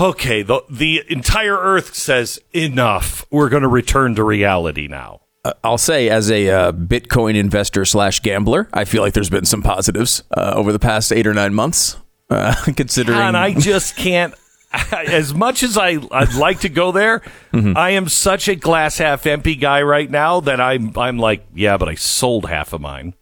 Okay, 0.01 0.41
the 0.41 0.63
the 0.67 1.03
entire 1.09 1.55
Earth 1.55 1.93
says 1.93 2.39
enough. 2.55 3.23
We're 3.29 3.49
going 3.49 3.61
to 3.61 3.69
return 3.69 4.15
to 4.15 4.23
reality 4.23 4.87
now. 4.87 5.21
I'll 5.63 5.77
say, 5.77 6.09
as 6.09 6.31
a 6.31 6.49
uh, 6.49 6.71
Bitcoin 6.71 7.35
investor 7.35 7.85
slash 7.85 8.19
gambler, 8.21 8.67
I 8.73 8.85
feel 8.85 9.03
like 9.03 9.13
there's 9.13 9.29
been 9.29 9.45
some 9.45 9.61
positives 9.61 10.23
uh, 10.35 10.53
over 10.55 10.71
the 10.71 10.79
past 10.79 11.11
eight 11.13 11.27
or 11.27 11.35
nine 11.35 11.53
months. 11.53 11.97
Uh, 12.31 12.55
considering, 12.75 13.19
and 13.19 13.37
I 13.37 13.53
just 13.59 13.95
can't. 13.95 14.33
As 14.91 15.33
much 15.33 15.63
as 15.63 15.77
I, 15.77 15.99
I'd 16.11 16.33
like 16.33 16.61
to 16.61 16.69
go 16.69 16.91
there, 16.93 17.19
Mm-hmm. 17.51 17.75
I 17.75 17.89
am 17.91 18.07
such 18.07 18.47
a 18.47 18.55
glass 18.55 18.97
half 18.97 19.25
empty 19.25 19.55
guy 19.55 19.81
right 19.81 20.09
now 20.09 20.39
that 20.39 20.61
I'm 20.61 20.97
I'm 20.97 21.19
like, 21.19 21.45
yeah, 21.53 21.77
but 21.77 21.89
I 21.89 21.95
sold 21.95 22.47
half 22.47 22.71
of 22.71 22.79
mine. 22.81 23.13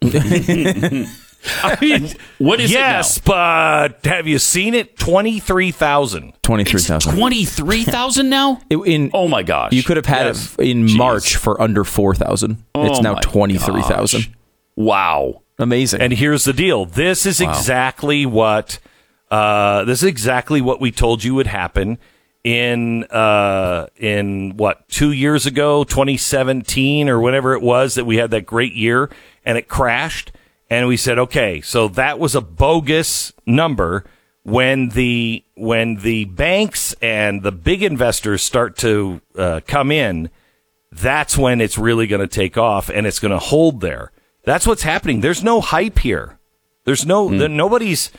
I 1.63 1.78
mean, 1.80 2.10
What 2.38 2.60
is 2.60 2.69
it 2.71 2.73
yes, 2.73 3.17
but 3.19 4.06
have 4.06 4.28
you 4.28 4.39
seen 4.39 4.73
it? 4.73 4.97
Twenty 4.97 5.39
three 5.39 5.71
thousand. 5.71 6.34
twenty 6.43 6.63
three 6.65 6.82
thousand. 6.82 7.15
Twenty 7.17 7.45
three 7.45 7.84
thousand 7.84 8.30
now. 8.30 8.60
In 8.69 9.10
Oh 9.13 9.28
my 9.28 9.43
gosh! 9.43 9.71
you 9.71 9.82
could 9.84 9.97
have 9.97 10.06
had 10.06 10.25
Yes. 10.28 10.56
it 10.60 10.67
in 10.67 10.86
Jeez. 10.88 10.97
March 10.97 11.36
for 11.38 11.60
under 11.62 11.84
four 11.84 12.13
thousand. 12.13 12.63
it's 12.75 12.99
Oh 12.99 13.02
now 13.02 13.15
twenty 13.15 13.58
three 13.58 13.82
thousand. 13.84 14.36
Wow. 14.75 15.43
Amazing. 15.58 16.02
And 16.02 16.13
here's 16.13 16.43
the 16.43 16.54
deal: 16.54 16.86
this 16.86 17.25
is 17.25 17.39
exactly 17.41 18.25
what 18.25 18.80
uh, 19.32 19.84
this 19.86 20.02
is 20.04 20.10
exactly 20.10 20.60
what 20.62 20.82
we 20.82 20.91
told 20.91 21.23
you 21.23 21.36
would 21.36 21.47
happen 21.47 21.97
in 22.43 23.04
uh, 23.06 23.88
in 23.97 24.56
what 24.58 24.88
two 24.89 25.12
years 25.12 25.45
ago, 25.45 25.84
2017 25.84 27.10
or 27.10 27.19
whatever 27.19 27.54
it 27.54 27.62
was 27.62 27.95
that 27.95 28.06
we 28.06 28.17
had 28.17 28.32
that 28.32 28.45
great 28.45 28.73
year, 28.73 29.10
and 29.45 29.58
it 29.58 29.67
crashed. 29.67 30.32
And 30.70 30.88
we 30.88 30.98
said, 30.98 31.18
okay, 31.18 31.62
so 31.62 31.88
that 31.90 32.20
was 32.20 32.36
a 32.36 32.42
bogus 32.42 33.34
number. 33.46 34.06
When 34.44 34.90
the 34.90 35.44
when 35.56 35.96
the 35.98 36.26
banks 36.26 36.96
and 37.02 37.44
the 37.44 37.52
big 37.52 37.84
investors 37.84 38.42
start 38.42 38.78
to 38.78 39.22
uh, 39.38 39.60
come 39.68 39.92
in, 39.92 40.30
that's 40.92 41.38
when 41.38 41.62
it's 41.62 41.78
really 41.78 42.08
going 42.08 42.22
to 42.22 42.28
take 42.28 42.58
off 42.58 42.90
and 42.90 43.06
it's 43.06 43.20
going 43.20 43.34
to 43.34 43.40
hold 43.40 43.82
there. 43.82 44.12
That's 44.44 44.66
what's 44.66 44.84
happening. 44.84 45.22
There's 45.22 45.44
no 45.44 45.62
hype 45.62 46.00
here. 46.00 46.40
There's 46.86 47.06
no 47.06 47.30
there, 47.30 47.50
nobody's 47.50 48.12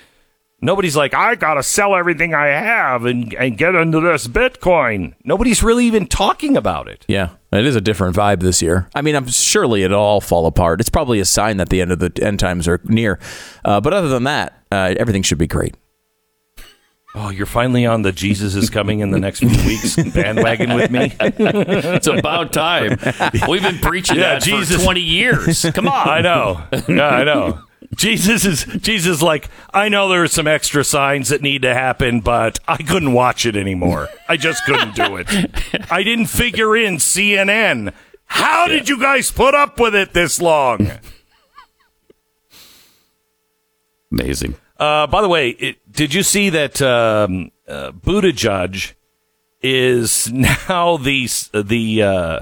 nobody's 0.60 0.96
like 0.96 1.14
I 1.14 1.34
got 1.34 1.54
to 1.54 1.62
sell 1.62 1.94
everything 1.94 2.34
I 2.34 2.46
have 2.48 3.04
and 3.04 3.32
and 3.34 3.56
get 3.58 3.74
into 3.74 4.00
this 4.00 4.26
Bitcoin. 4.26 5.14
Nobody's 5.24 5.62
really 5.62 5.84
even 5.86 6.06
talking 6.06 6.56
about 6.56 6.88
it. 6.88 7.04
yeah, 7.08 7.30
it 7.52 7.66
is 7.66 7.76
a 7.76 7.80
different 7.80 8.16
vibe 8.16 8.40
this 8.40 8.60
year. 8.62 8.88
I 8.94 9.02
mean, 9.02 9.14
I'm 9.16 9.26
surely 9.28 9.82
it'll 9.82 10.00
all 10.00 10.20
fall 10.20 10.46
apart. 10.46 10.80
It's 10.80 10.90
probably 10.90 11.20
a 11.20 11.24
sign 11.24 11.56
that 11.58 11.68
the 11.70 11.80
end 11.80 11.92
of 11.92 11.98
the 11.98 12.12
end 12.22 12.38
times 12.40 12.66
are 12.68 12.80
near. 12.84 13.18
Uh, 13.64 13.80
but 13.80 13.92
other 13.92 14.08
than 14.08 14.24
that, 14.24 14.54
uh, 14.72 14.94
everything 14.98 15.22
should 15.22 15.38
be 15.38 15.46
great. 15.46 15.74
Oh, 17.12 17.30
you're 17.30 17.44
finally 17.46 17.84
on 17.86 18.02
the 18.02 18.12
Jesus 18.12 18.54
is 18.54 18.70
coming 18.70 19.00
in 19.00 19.10
the 19.10 19.18
next 19.18 19.40
few 19.40 19.48
weeks 19.66 19.96
bandwagon 20.14 20.74
with 20.76 20.92
me. 20.92 21.12
It's 21.20 22.06
about 22.06 22.52
time. 22.52 22.90
We've 23.48 23.62
been 23.62 23.78
preaching 23.78 24.16
Yeah, 24.16 24.34
that 24.34 24.42
Jesus. 24.42 24.76
for 24.76 24.84
twenty 24.84 25.00
years. 25.00 25.66
Come 25.74 25.88
on. 25.88 26.08
I 26.08 26.20
know. 26.20 26.62
Yeah, 26.88 27.08
I 27.08 27.24
know. 27.24 27.62
Jesus 27.94 28.44
is 28.44 28.64
Jesus 28.80 29.20
like 29.20 29.48
I 29.74 29.88
know 29.88 30.08
there 30.08 30.22
are 30.22 30.28
some 30.28 30.46
extra 30.46 30.84
signs 30.84 31.28
that 31.30 31.42
need 31.42 31.62
to 31.62 31.74
happen, 31.74 32.20
but 32.20 32.60
I 32.68 32.76
couldn't 32.76 33.12
watch 33.12 33.44
it 33.44 33.56
anymore. 33.56 34.08
I 34.28 34.36
just 34.36 34.64
couldn't 34.64 34.94
do 34.94 35.16
it. 35.16 35.28
I 35.90 36.02
didn't 36.02 36.26
figure 36.26 36.76
in 36.76 36.96
CNN. 36.96 37.92
How 38.26 38.68
did 38.68 38.88
you 38.88 39.00
guys 39.00 39.32
put 39.32 39.54
up 39.54 39.80
with 39.80 39.94
it 39.94 40.12
this 40.12 40.40
long? 40.40 40.90
Amazing. 44.12 44.54
Uh, 44.78 45.06
by 45.08 45.20
the 45.20 45.28
way, 45.28 45.50
it, 45.50 45.92
did 45.92 46.14
you 46.14 46.22
see 46.22 46.48
that 46.48 46.80
um, 46.80 47.50
uh, 47.68 47.90
Buttigieg 47.90 48.94
is 49.62 50.32
now 50.32 50.96
the 50.96 51.28
the 51.52 52.02
uh, 52.02 52.40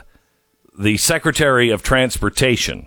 the 0.79 0.99
Secretary 0.99 1.71
of 1.71 1.83
Transportation? 1.83 2.87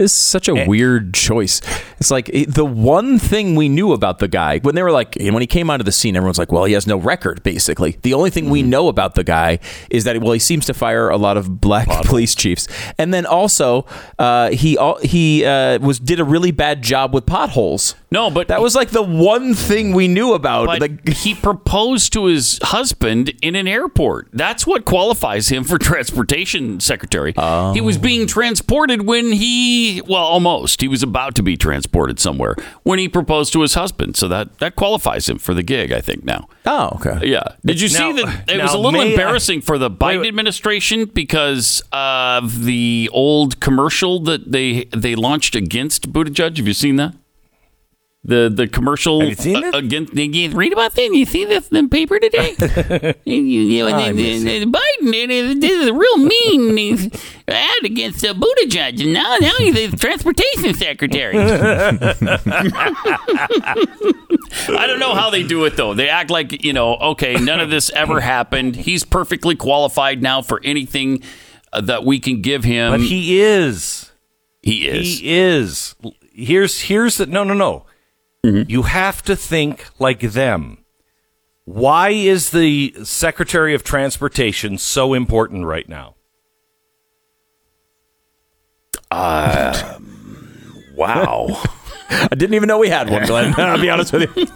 It's 0.00 0.12
such 0.12 0.48
a 0.48 0.66
weird 0.66 1.14
choice. 1.14 1.60
It's 1.98 2.10
like 2.10 2.28
it- 2.30 2.54
the 2.54 2.64
one 2.64 3.18
thing 3.18 3.54
we 3.54 3.68
knew 3.68 3.92
about 3.92 4.18
the 4.18 4.28
guy 4.28 4.58
when 4.60 4.74
they 4.74 4.82
were 4.82 4.90
like, 4.92 5.16
and 5.16 5.32
when 5.34 5.40
he 5.42 5.46
came 5.46 5.70
onto 5.70 5.84
the 5.84 5.92
scene, 5.92 6.16
everyone's 6.16 6.38
like, 6.38 6.50
well, 6.50 6.64
he 6.64 6.72
has 6.72 6.86
no 6.86 6.96
record, 6.96 7.42
basically. 7.42 7.98
The 8.02 8.14
only 8.14 8.30
thing 8.30 8.50
we 8.50 8.62
know 8.62 8.88
about 8.88 9.14
the 9.14 9.24
guy 9.24 9.58
is 9.90 10.04
that, 10.04 10.20
well, 10.20 10.32
he 10.32 10.38
seems 10.38 10.66
to 10.66 10.74
fire 10.74 11.08
a 11.10 11.16
lot 11.16 11.36
of 11.36 11.60
black 11.60 11.86
police 12.06 12.34
chiefs. 12.34 12.66
And 12.98 13.12
then 13.14 13.26
also, 13.26 13.86
uh, 14.18 14.50
he 14.50 14.76
he 15.02 15.44
uh, 15.44 15.78
was 15.80 16.00
did 16.00 16.18
a 16.20 16.24
really 16.24 16.50
bad 16.50 16.82
job 16.82 17.12
with 17.14 17.26
potholes. 17.26 17.94
No, 18.10 18.30
but 18.30 18.48
That 18.48 18.60
was 18.60 18.74
like 18.74 18.90
the 18.90 19.02
one 19.02 19.54
thing 19.54 19.92
we 19.94 20.08
knew 20.08 20.32
about. 20.32 20.66
The, 20.80 21.12
he 21.12 21.34
proposed 21.34 22.12
to 22.14 22.24
his 22.24 22.58
husband 22.62 23.32
in 23.40 23.54
an 23.54 23.68
airport. 23.68 24.28
That's 24.32 24.66
what 24.66 24.84
qualifies 24.84 25.48
him 25.48 25.62
for 25.62 25.78
transportation 25.90 26.80
secretary. 26.80 27.32
He 27.74 27.80
was 27.80 27.98
being 27.98 28.26
transported 28.26 29.06
when 29.06 29.32
he, 29.32 29.89
well, 30.06 30.22
almost. 30.22 30.80
He 30.80 30.88
was 30.88 31.02
about 31.02 31.34
to 31.36 31.42
be 31.42 31.56
transported 31.56 32.20
somewhere 32.20 32.54
when 32.82 32.98
he 32.98 33.08
proposed 33.08 33.52
to 33.54 33.62
his 33.62 33.74
husband. 33.74 34.16
So 34.16 34.28
that 34.28 34.58
that 34.58 34.76
qualifies 34.76 35.28
him 35.28 35.38
for 35.38 35.54
the 35.54 35.62
gig, 35.62 35.90
I 35.92 36.00
think. 36.00 36.24
Now, 36.24 36.48
oh, 36.66 36.90
okay. 36.96 37.26
yeah. 37.26 37.42
Did 37.64 37.80
you 37.80 37.88
Now- 37.88 37.94
see 38.16 38.22
that? 38.22 38.50
It 38.50 38.62
was 38.62 38.74
a 38.74 38.78
little 38.78 38.92
may 39.00 39.08
I- 39.08 39.10
embarrassing 39.10 39.62
for 39.62 39.78
the 39.78 39.90
Biden 39.90 40.20
wait. 40.20 40.28
administration 40.28 41.06
because 41.06 41.82
of 41.92 42.64
the 42.64 43.08
old 43.12 43.60
commercial 43.60 44.20
that 44.20 44.52
they 44.52 44.84
they 44.96 45.14
launched 45.14 45.54
against 45.56 46.12
Buttigieg. 46.12 46.56
Have 46.58 46.66
you 46.66 46.74
seen 46.74 46.96
that? 46.96 47.14
The 48.22 48.52
the 48.54 48.68
commercial 48.68 49.20
Have 49.20 49.30
you 49.30 49.34
seen 49.34 49.64
it? 49.64 49.74
against 49.74 50.12
you 50.14 50.50
read 50.50 50.74
about 50.74 50.94
that? 50.94 51.14
You 51.14 51.24
see 51.24 51.46
this 51.46 51.68
in 51.68 51.84
the 51.84 51.88
paper 51.88 52.18
today? 52.18 52.54
you, 53.24 53.40
you 53.40 53.82
know, 53.82 54.12
the, 54.12 54.12
the, 54.12 54.64
the 54.64 54.66
Biden 54.66 55.10
did, 55.10 55.30
a- 55.30 55.54
did 55.54 55.88
a 55.88 55.94
real 55.94 56.18
mean 56.18 57.10
ad 57.48 57.82
against 57.82 58.22
uh, 58.22 58.34
Buttigieg, 58.34 59.00
and 59.02 59.14
now 59.14 59.38
now 59.40 59.52
he's 59.56 59.90
the 59.90 59.96
transportation 59.96 60.74
secretary. 60.74 61.38
I 64.68 64.86
don't 64.86 64.98
know 64.98 65.14
how 65.14 65.30
they 65.30 65.42
do 65.42 65.64
it 65.64 65.76
though. 65.78 65.94
They 65.94 66.10
act 66.10 66.28
like 66.28 66.62
you 66.62 66.74
know, 66.74 66.96
okay, 66.96 67.34
none 67.36 67.60
of 67.60 67.70
this 67.70 67.88
ever 67.90 68.20
happened. 68.20 68.76
He's 68.76 69.02
perfectly 69.02 69.56
qualified 69.56 70.22
now 70.22 70.42
for 70.42 70.60
anything 70.62 71.22
uh, 71.72 71.80
that 71.82 72.04
we 72.04 72.18
can 72.18 72.42
give 72.42 72.64
him. 72.64 72.92
But 72.92 73.00
he 73.00 73.40
is. 73.40 74.12
he 74.62 74.86
is. 74.86 75.20
He 75.20 75.30
is. 75.38 75.94
Here's 76.32 76.80
here's 76.82 77.16
the 77.16 77.24
no 77.26 77.44
no 77.44 77.54
no. 77.54 77.86
Mm-hmm. 78.44 78.70
You 78.70 78.82
have 78.82 79.22
to 79.22 79.36
think 79.36 79.86
like 79.98 80.20
them. 80.20 80.78
Why 81.64 82.10
is 82.10 82.50
the 82.50 82.94
Secretary 83.04 83.74
of 83.74 83.84
Transportation 83.84 84.78
so 84.78 85.14
important 85.14 85.66
right 85.66 85.88
now? 85.88 86.14
wow. 90.96 91.46
I 92.10 92.28
didn't 92.30 92.54
even 92.54 92.66
know 92.66 92.78
we 92.78 92.88
had 92.88 93.08
one, 93.10 93.24
Glenn. 93.26 93.54
I'll 93.58 93.80
be 93.80 93.90
honest 93.90 94.12
with 94.12 94.34
you. 94.36 94.46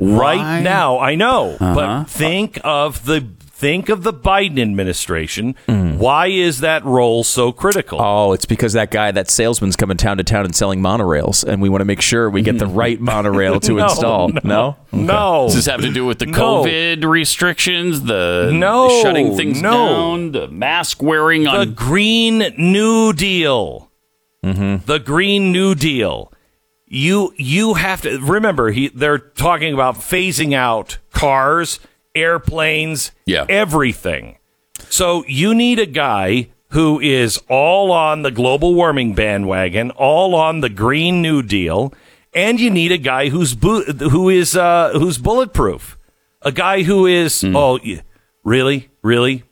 Right 0.00 0.60
now, 0.62 0.98
I 0.98 1.14
know, 1.14 1.56
Uh-huh. 1.60 1.74
but 1.74 2.04
think 2.04 2.58
of 2.64 3.04
the 3.04 3.26
think 3.56 3.88
of 3.88 4.02
the 4.02 4.12
Biden 4.12 4.60
administration. 4.60 5.54
Mm. 5.68 5.96
Why 5.98 6.26
is 6.26 6.58
that 6.60 6.84
role 6.84 7.22
so 7.22 7.52
critical? 7.52 8.00
Oh, 8.02 8.32
it's 8.32 8.46
because 8.46 8.72
that 8.72 8.90
guy, 8.90 9.12
that 9.12 9.30
salesman's 9.30 9.76
coming 9.76 9.96
town 9.96 10.16
to 10.16 10.24
town 10.24 10.44
and 10.44 10.54
selling 10.54 10.80
monorails, 10.80 11.44
and 11.44 11.62
we 11.62 11.68
want 11.68 11.80
to 11.80 11.84
make 11.84 12.00
sure 12.00 12.28
we 12.28 12.42
get 12.42 12.58
the 12.58 12.66
right 12.82 13.00
monorail 13.00 13.60
to 13.60 13.74
No, 13.76 13.84
install. 13.84 14.28
No, 14.42 14.76
No. 14.92 15.44
Does 15.46 15.54
this 15.54 15.66
have 15.66 15.80
to 15.82 15.90
do 15.92 16.04
with 16.04 16.18
the 16.18 16.26
No. 16.26 16.64
COVID 16.64 17.04
restrictions, 17.04 18.02
the 18.02 18.50
No, 18.52 18.88
the 18.88 19.02
shutting 19.02 19.36
things 19.36 19.62
no. 19.62 19.70
down, 19.88 20.32
the 20.32 20.48
mask 20.48 21.00
wearing 21.02 21.44
the 21.44 21.50
on? 21.50 21.74
Green 21.74 22.38
New 22.58 23.12
Deal. 23.12 23.90
Mm-hmm. 24.44 24.84
The 24.86 24.98
Green 24.98 25.52
New 25.52 25.74
Deal. 25.74 26.32
You 26.86 27.32
you 27.36 27.74
have 27.74 28.02
to 28.02 28.18
remember 28.20 28.70
he 28.70 28.88
they're 28.88 29.18
talking 29.18 29.72
about 29.74 29.94
phasing 29.96 30.54
out 30.54 30.98
cars, 31.12 31.80
airplanes, 32.14 33.12
Yeah. 33.26 33.46
everything. 33.48 34.36
So 34.88 35.24
you 35.26 35.54
need 35.54 35.78
a 35.78 35.86
guy 35.86 36.48
who 36.70 37.00
is 37.00 37.40
all 37.48 37.92
on 37.92 38.22
the 38.22 38.30
global 38.30 38.74
warming 38.74 39.14
bandwagon, 39.14 39.90
all 39.92 40.34
on 40.34 40.60
the 40.60 40.68
Green 40.68 41.22
New 41.22 41.42
Deal, 41.42 41.92
and 42.32 42.58
you 42.58 42.70
need 42.70 42.90
a 42.92 42.98
guy 42.98 43.28
who's 43.28 43.54
bu- 43.54 43.84
who 44.10 44.28
is 44.28 44.56
uh, 44.56 44.90
who's 44.94 45.18
bulletproof. 45.18 45.96
A 46.42 46.50
guy 46.52 46.82
who 46.82 47.06
is 47.06 47.40
Hmm. 47.42 47.54
oh 47.56 47.78
really 48.42 48.88
really 49.02 49.44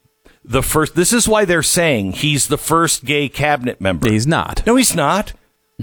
the 0.44 0.62
first. 0.62 0.94
This 0.96 1.12
is 1.12 1.29
why 1.29 1.44
they're 1.44 1.62
saying 1.62 2.12
he's 2.12 2.48
the 2.48 2.59
first 2.59 3.05
gay 3.05 3.29
cabinet 3.29 3.81
member. 3.81 4.11
he's 4.11 4.27
not. 4.27 4.62
No, 4.66 4.75
he's 4.77 4.94
not. 4.94 5.33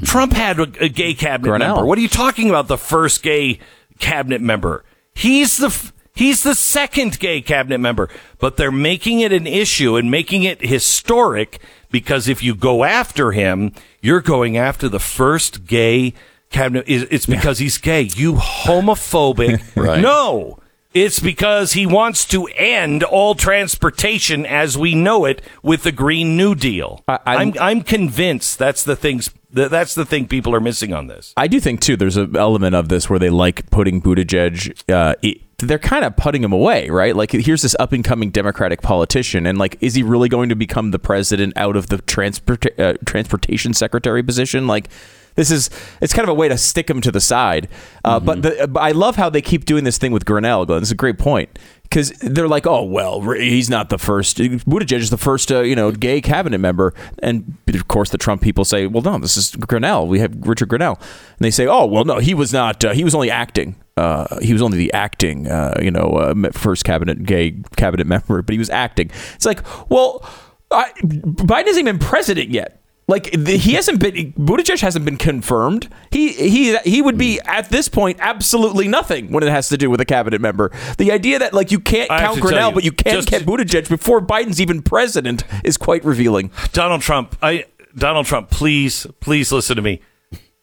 Trump 0.03 0.33
had 0.33 0.59
a, 0.59 0.63
a 0.81 0.89
gay 0.89 1.13
cabinet 1.13 1.49
Grenell. 1.51 1.59
member. 1.75 1.85
What 1.85 1.97
are 1.97 2.01
you 2.01 2.07
talking 2.09 2.49
about? 2.49 2.67
The 2.67 2.77
first 2.77 3.23
gay 3.23 3.59
cabinet 3.99 4.41
member. 4.41 4.83
He's 5.13 5.57
the 5.57 5.67
f- 5.67 5.93
he's 6.19 6.43
the 6.43 6.53
second 6.55 7.17
gay 7.19 7.41
cabinet 7.41 7.79
member. 7.79 8.09
But 8.37 8.57
they're 8.57 8.71
making 8.71 9.19
it 9.21 9.33
an 9.33 9.47
issue 9.47 9.95
and 9.97 10.11
making 10.11 10.43
it 10.43 10.61
historic 10.61 11.59
because 11.89 12.27
if 12.27 12.43
you 12.43 12.53
go 12.55 12.83
after 12.83 13.31
him, 13.31 13.73
you're 14.01 14.21
going 14.21 14.55
after 14.57 14.87
the 14.87 14.99
first 14.99 15.65
gay 15.65 16.13
cabinet. 16.49 16.85
It's 16.87 17.05
it's 17.11 17.25
because 17.25 17.59
he's 17.59 17.77
gay. 17.77 18.03
You 18.15 18.33
homophobic. 18.35 19.61
Right. 19.75 20.01
No. 20.01 20.59
It's 20.91 21.19
because 21.19 21.73
he 21.73 21.85
wants 21.85 22.25
to 22.25 22.47
end 22.47 23.03
all 23.03 23.35
transportation 23.35 24.43
as 24.45 24.75
we 24.75 24.95
know 24.95 25.25
it 25.25 25.39
with 25.61 25.83
the 25.83 25.91
Green 25.91 26.35
New 26.35 26.55
Deal. 26.55 27.03
I- 27.07 27.19
I'm- 27.27 27.39
I'm 27.39 27.53
I'm 27.61 27.81
convinced 27.83 28.57
that's 28.57 28.83
the 28.83 28.95
things 28.95 29.29
that, 29.51 29.69
that's 29.69 29.93
the 29.93 30.03
thing 30.05 30.27
people 30.27 30.55
are 30.55 30.59
missing 30.59 30.91
on 30.93 31.05
this. 31.07 31.33
I 31.37 31.47
do 31.47 31.59
think 31.59 31.81
too. 31.81 31.95
There's 31.95 32.17
an 32.17 32.35
element 32.35 32.73
of 32.75 32.89
this 32.89 33.07
where 33.09 33.19
they 33.19 33.29
like 33.29 33.69
putting 33.69 34.01
Buttigieg. 34.01 34.81
Uh, 34.91 35.13
they're 35.59 35.79
kind 35.79 36.03
of 36.05 36.15
putting 36.15 36.43
him 36.43 36.51
away, 36.53 36.89
right? 36.89 37.15
Like 37.15 37.31
here's 37.31 37.61
this 37.61 37.75
up 37.79 37.93
and 37.93 38.03
coming 38.03 38.31
Democratic 38.31 38.81
politician, 38.81 39.45
and 39.45 39.57
like, 39.57 39.77
is 39.81 39.95
he 39.95 40.03
really 40.03 40.29
going 40.29 40.49
to 40.49 40.55
become 40.55 40.91
the 40.91 40.99
president 40.99 41.53
out 41.55 41.75
of 41.75 41.87
the 41.87 41.99
transport 41.99 42.65
uh, 42.79 42.93
transportation 43.05 43.73
secretary 43.73 44.23
position? 44.23 44.67
Like, 44.67 44.89
this 45.35 45.51
is 45.51 45.69
it's 46.01 46.13
kind 46.13 46.23
of 46.23 46.29
a 46.29 46.33
way 46.33 46.47
to 46.49 46.57
stick 46.57 46.89
him 46.89 47.01
to 47.01 47.11
the 47.11 47.21
side. 47.21 47.67
Uh, 48.03 48.19
But 48.19 48.41
the, 48.41 48.67
but 48.67 48.79
I 48.79 48.91
love 48.91 49.15
how 49.15 49.29
they 49.29 49.41
keep 49.41 49.65
doing 49.65 49.83
this 49.83 49.97
thing 49.97 50.11
with 50.11 50.25
Grenell. 50.25 50.65
Glenn, 50.65 50.79
this 50.81 50.89
is 50.89 50.93
a 50.93 50.95
great 50.95 51.17
point. 51.17 51.57
Because 51.89 52.11
they're 52.19 52.47
like, 52.47 52.67
oh 52.67 52.83
well, 52.83 53.21
he's 53.31 53.69
not 53.69 53.89
the 53.89 53.97
first. 53.97 54.37
Buttigieg 54.37 54.99
is 54.99 55.09
the 55.09 55.17
first, 55.17 55.51
uh, 55.51 55.61
you 55.61 55.75
know, 55.75 55.91
gay 55.91 56.21
cabinet 56.21 56.59
member, 56.59 56.93
and 57.23 57.57
of 57.67 57.87
course 57.87 58.11
the 58.11 58.17
Trump 58.17 58.41
people 58.43 58.63
say, 58.63 58.85
well, 58.85 59.01
no, 59.01 59.17
this 59.17 59.37
is 59.37 59.51
Grenell. 59.53 60.07
We 60.07 60.19
have 60.19 60.35
Richard 60.47 60.69
Grenell, 60.69 60.97
and 60.99 61.39
they 61.39 61.49
say, 61.51 61.65
oh 61.65 61.85
well, 61.87 62.05
no, 62.05 62.19
he 62.19 62.35
was 62.35 62.53
not. 62.53 62.85
Uh, 62.85 62.93
he 62.93 63.03
was 63.03 63.15
only 63.15 63.31
acting. 63.31 63.75
Uh, 63.97 64.39
he 64.39 64.53
was 64.53 64.61
only 64.61 64.77
the 64.77 64.93
acting, 64.93 65.47
uh, 65.47 65.79
you 65.81 65.91
know, 65.91 66.09
uh, 66.11 66.51
first 66.51 66.85
cabinet 66.85 67.23
gay 67.23 67.59
cabinet 67.75 68.05
member, 68.15 68.41
but 68.43 68.53
he 68.53 68.59
was 68.59 68.69
acting. 68.69 69.09
It's 69.33 69.45
like, 69.45 69.61
well, 69.89 70.23
I, 70.71 70.91
Biden 71.01 71.67
isn't 71.67 71.87
even 71.87 71.99
president 71.99 72.49
yet. 72.49 72.81
Like 73.09 73.31
the, 73.31 73.57
he 73.57 73.73
hasn't 73.73 73.99
been, 73.99 74.33
Buttigieg 74.33 74.81
hasn't 74.81 75.03
been 75.03 75.17
confirmed. 75.17 75.89
He 76.11 76.31
he 76.31 76.77
he 76.77 77.01
would 77.01 77.17
be 77.17 77.39
hmm. 77.39 77.49
at 77.49 77.69
this 77.69 77.89
point 77.89 78.17
absolutely 78.21 78.87
nothing 78.87 79.31
when 79.31 79.41
it 79.41 79.49
has 79.49 79.67
to 79.69 79.77
do 79.77 79.89
with 79.89 79.99
a 79.99 80.05
cabinet 80.05 80.39
member. 80.39 80.71
The 80.99 81.11
idea 81.11 81.39
that 81.39 81.51
like 81.51 81.71
you 81.71 81.79
can't 81.79 82.11
I 82.11 82.21
count 82.21 82.39
Grenell, 82.39 82.69
you, 82.69 82.75
but 82.75 82.83
you 82.83 82.91
can't 82.91 83.15
just- 83.15 83.29
count 83.29 83.45
Buttigieg 83.45 83.89
before 83.89 84.21
Biden's 84.21 84.61
even 84.61 84.83
president 84.83 85.43
is 85.63 85.75
quite 85.75 86.05
revealing. 86.05 86.51
Donald 86.71 87.01
Trump, 87.01 87.35
I 87.41 87.65
Donald 87.97 88.27
Trump, 88.27 88.51
please 88.51 89.07
please 89.19 89.51
listen 89.51 89.75
to 89.75 89.81
me. 89.81 90.01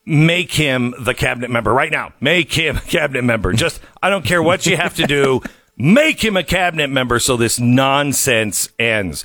Make 0.05 0.53
him 0.53 0.95
the 1.01 1.15
cabinet 1.15 1.51
member 1.51 1.75
right 1.75 1.91
now. 1.91 2.13
Make 2.21 2.53
him 2.53 2.77
a 2.77 2.81
cabinet 2.81 3.23
member. 3.23 3.55
Just 3.55 3.81
I 4.01 4.09
don't 4.09 4.25
care 4.25 4.41
what 4.41 4.67
you 4.67 4.77
have 4.77 4.95
to 4.95 5.07
do. 5.09 5.43
Make 5.77 6.25
him 6.25 6.37
a 6.37 6.45
cabinet 6.45 6.91
member 6.91 7.19
so 7.19 7.37
this 7.37 7.59
nonsense 7.59 8.69
ends. 8.79 9.25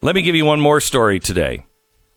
Let 0.00 0.16
me 0.16 0.22
give 0.22 0.34
you 0.34 0.44
one 0.44 0.60
more 0.60 0.80
story 0.80 1.20
today. 1.20 1.64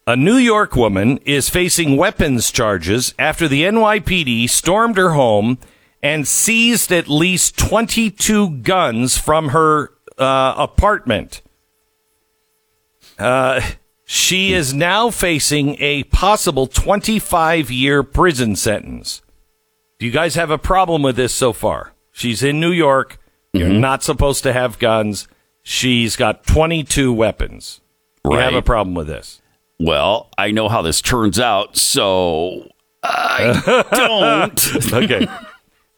A 0.08 0.16
New 0.16 0.38
York 0.38 0.76
woman 0.76 1.18
is 1.26 1.50
facing 1.50 1.98
weapons 1.98 2.52
charges 2.52 3.16
after 3.18 3.48
the 3.48 3.64
NYPD 3.64 4.48
stormed 4.48 4.98
her 4.98 5.12
home 5.12 5.58
and 6.04 6.28
seized 6.28 6.92
at 6.92 7.08
least 7.08 7.58
22 7.58 8.58
guns 8.58 9.18
from 9.18 9.50
her 9.50 9.94
uh, 10.20 10.54
apartment. 10.58 11.42
Uh, 13.18 13.62
she 14.04 14.54
is 14.54 14.76
now 14.76 15.10
facing 15.10 15.76
a 15.80 16.04
possible 16.04 16.68
25 16.68 17.72
year 17.72 18.04
prison 18.04 18.56
sentence. 18.56 19.24
Do 19.98 20.06
you 20.06 20.12
guys 20.12 20.36
have 20.36 20.52
a 20.52 20.60
problem 20.60 21.02
with 21.02 21.16
this 21.16 21.34
so 21.34 21.52
far? 21.52 21.94
She's 22.12 22.44
in 22.44 22.60
New 22.60 22.72
York. 22.72 23.18
You're 23.54 23.70
not 23.70 24.04
supposed 24.04 24.44
to 24.44 24.54
have 24.54 24.78
guns. 24.78 25.28
She's 25.64 26.16
got 26.16 26.46
22 26.46 27.12
weapons. 27.12 27.82
You 28.24 28.34
have 28.34 28.54
a 28.54 28.62
problem 28.62 28.94
with 28.94 29.08
this? 29.08 29.42
Well, 29.80 30.30
I 30.38 30.52
know 30.52 30.70
how 30.70 30.82
this 30.82 31.02
turns 31.02 31.40
out, 31.40 31.78
so 31.78 32.70
I 33.04 33.84
don't. 33.92 34.94
Okay. 34.94 35.28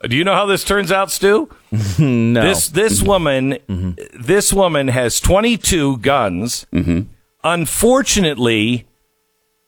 Do 0.08 0.16
you 0.16 0.24
know 0.24 0.34
how 0.34 0.46
this 0.46 0.64
turns 0.64 0.92
out, 0.92 1.12
Stu? 1.12 1.50
No, 2.00 2.42
This 2.42 2.70
this 2.70 3.00
mm-hmm. 3.00 3.08
woman 3.08 3.52
mm-hmm. 3.68 3.92
this 4.20 4.54
woman 4.54 4.88
has 4.88 5.20
22 5.20 5.98
guns. 5.98 6.66
Mm-hmm. 6.72 7.02
Unfortunately, 7.44 8.88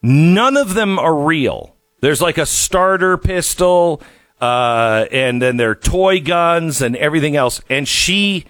None 0.02 0.56
of 0.56 0.74
them 0.76 0.98
are 0.98 1.16
real. 1.16 1.76
There's 2.02 2.22
like 2.22 2.38
a 2.38 2.46
starter 2.46 3.18
pistol, 3.18 4.02
uh, 4.40 5.06
and 5.12 5.42
then 5.42 5.58
there 5.58 5.72
are 5.72 5.76
toy 5.76 6.22
guns 6.22 6.82
and 6.82 6.96
everything 6.96 7.36
else. 7.36 7.62
And 7.70 7.88
she 7.88 8.46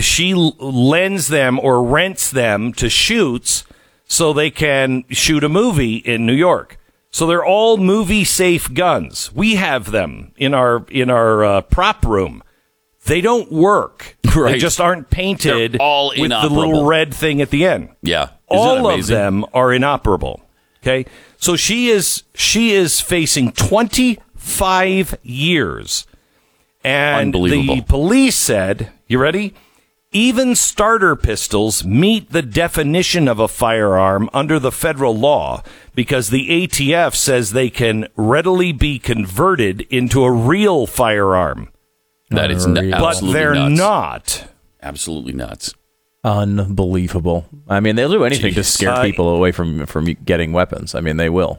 she 0.00 0.34
lends 0.34 1.28
them 1.28 1.58
or 1.60 1.82
rents 1.82 2.30
them 2.30 2.72
to 2.74 2.90
shoots 2.90 3.64
so 4.06 4.32
they 4.32 4.50
can 4.50 5.04
shoot 5.10 5.44
a 5.44 5.48
movie 5.48 5.96
in 5.96 6.24
New 6.26 6.34
York. 6.34 6.78
So 7.10 7.26
they're 7.26 7.44
all 7.44 7.76
movie 7.76 8.24
safe 8.24 8.72
guns. 8.72 9.32
We 9.34 9.54
have 9.56 9.90
them 9.90 10.32
in 10.36 10.54
our 10.54 10.84
in 10.90 11.10
our 11.10 11.44
uh, 11.44 11.60
prop 11.62 12.04
room. 12.04 12.42
They 13.06 13.20
don't 13.20 13.50
work. 13.50 14.16
They 14.36 14.58
just 14.58 14.82
aren't 14.82 15.08
painted 15.08 15.72
They're 15.72 15.80
all 15.80 16.12
with 16.14 16.30
the 16.30 16.50
little 16.50 16.84
red 16.84 17.14
thing 17.14 17.40
at 17.40 17.48
the 17.48 17.64
end 17.64 17.88
Yeah. 18.02 18.24
Isn't 18.24 18.32
all 18.48 18.90
of 18.90 19.06
them 19.06 19.46
are 19.54 19.72
inoperable. 19.72 20.42
Okay, 20.82 21.06
so 21.38 21.56
she 21.56 21.88
is 21.88 22.22
she 22.34 22.72
is 22.72 23.00
facing 23.00 23.52
25 23.52 25.18
years, 25.22 26.06
and 26.84 27.32
the 27.34 27.82
police 27.88 28.36
said, 28.36 28.92
"You 29.08 29.18
ready?" 29.18 29.54
Even 30.16 30.54
starter 30.56 31.14
pistols 31.14 31.84
meet 31.84 32.30
the 32.32 32.40
definition 32.40 33.28
of 33.28 33.38
a 33.38 33.48
firearm 33.48 34.30
under 34.32 34.58
the 34.58 34.72
federal 34.72 35.14
law 35.14 35.62
because 35.94 36.30
the 36.30 36.48
ATF 36.66 37.14
says 37.14 37.50
they 37.52 37.68
can 37.68 38.08
readily 38.16 38.72
be 38.72 38.98
converted 38.98 39.82
into 39.90 40.24
a 40.24 40.32
real 40.32 40.86
firearm, 40.86 41.68
That 42.30 42.50
is 42.50 42.64
n- 42.66 42.90
but 42.92 43.20
they're 43.20 43.54
nuts. 43.54 43.76
not. 43.78 44.44
Absolutely 44.82 45.34
nuts. 45.34 45.74
Unbelievable. 46.24 47.44
I 47.68 47.80
mean, 47.80 47.96
they'll 47.96 48.10
do 48.10 48.24
anything 48.24 48.54
to 48.54 48.64
scare 48.64 48.92
Uh, 48.92 49.02
people 49.02 49.28
away 49.28 49.52
from 49.52 49.84
from 49.84 50.06
getting 50.24 50.52
weapons. 50.54 50.94
I 50.94 51.00
mean, 51.02 51.18
they 51.18 51.28
will. 51.28 51.58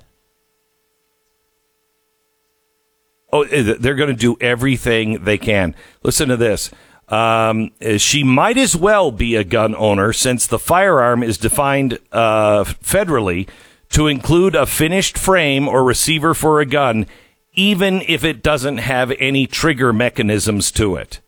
Oh, 3.32 3.44
they're 3.46 3.96
going 3.96 4.10
to 4.10 4.16
do 4.16 4.36
everything 4.42 5.24
they 5.26 5.38
can. 5.38 5.76
Listen 6.02 6.30
to 6.30 6.38
this. 6.38 6.72
Um, 7.10 7.72
she 7.98 8.24
might 8.24 8.58
as 8.58 8.76
well 8.76 9.12
be 9.12 9.36
a 9.36 9.44
gun 9.44 9.74
owner 9.76 10.12
since 10.12 10.46
the 10.46 10.60
firearm 10.60 11.24
is 11.24 11.38
defined 11.38 12.00
uh, 12.12 12.66
federally 12.66 13.48
to 13.90 14.08
include 14.08 14.56
a 14.56 14.66
finished 14.66 15.18
frame 15.18 15.68
or 15.68 15.84
receiver 15.84 16.34
for 16.34 16.60
a 16.60 16.66
gun, 16.66 17.06
even 17.54 18.02
if 18.08 18.24
it 18.24 18.44
doesn't 18.44 18.78
have 18.78 19.12
any 19.20 19.48
trigger 19.48 19.94
mechanisms 19.94 20.72
to 20.72 20.96
it. 20.96 21.22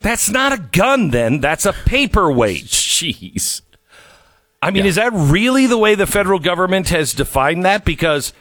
That's 0.00 0.30
not 0.30 0.52
a 0.52 0.58
gun, 0.58 1.10
then. 1.10 1.40
That's 1.40 1.66
a 1.66 1.72
paperweight. 1.72 2.64
Jeez. 2.66 3.62
I 4.62 4.70
mean, 4.70 4.86
is 4.86 4.94
that 4.94 5.12
really 5.12 5.66
the 5.66 5.76
way 5.76 5.94
the 5.94 6.06
federal 6.06 6.38
government 6.38 6.88
has 6.88 7.12
defined 7.12 7.64
that? 7.64 7.84
Because 7.84 8.32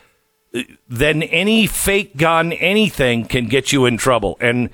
uh, 0.54 0.62
then 0.88 1.24
any 1.24 1.68
fake 1.68 2.16
gun, 2.16 2.54
anything 2.54 3.26
can 3.26 3.48
get 3.48 3.74
you 3.74 3.86
in 3.86 3.98
trouble. 3.98 4.38
And 4.40 4.70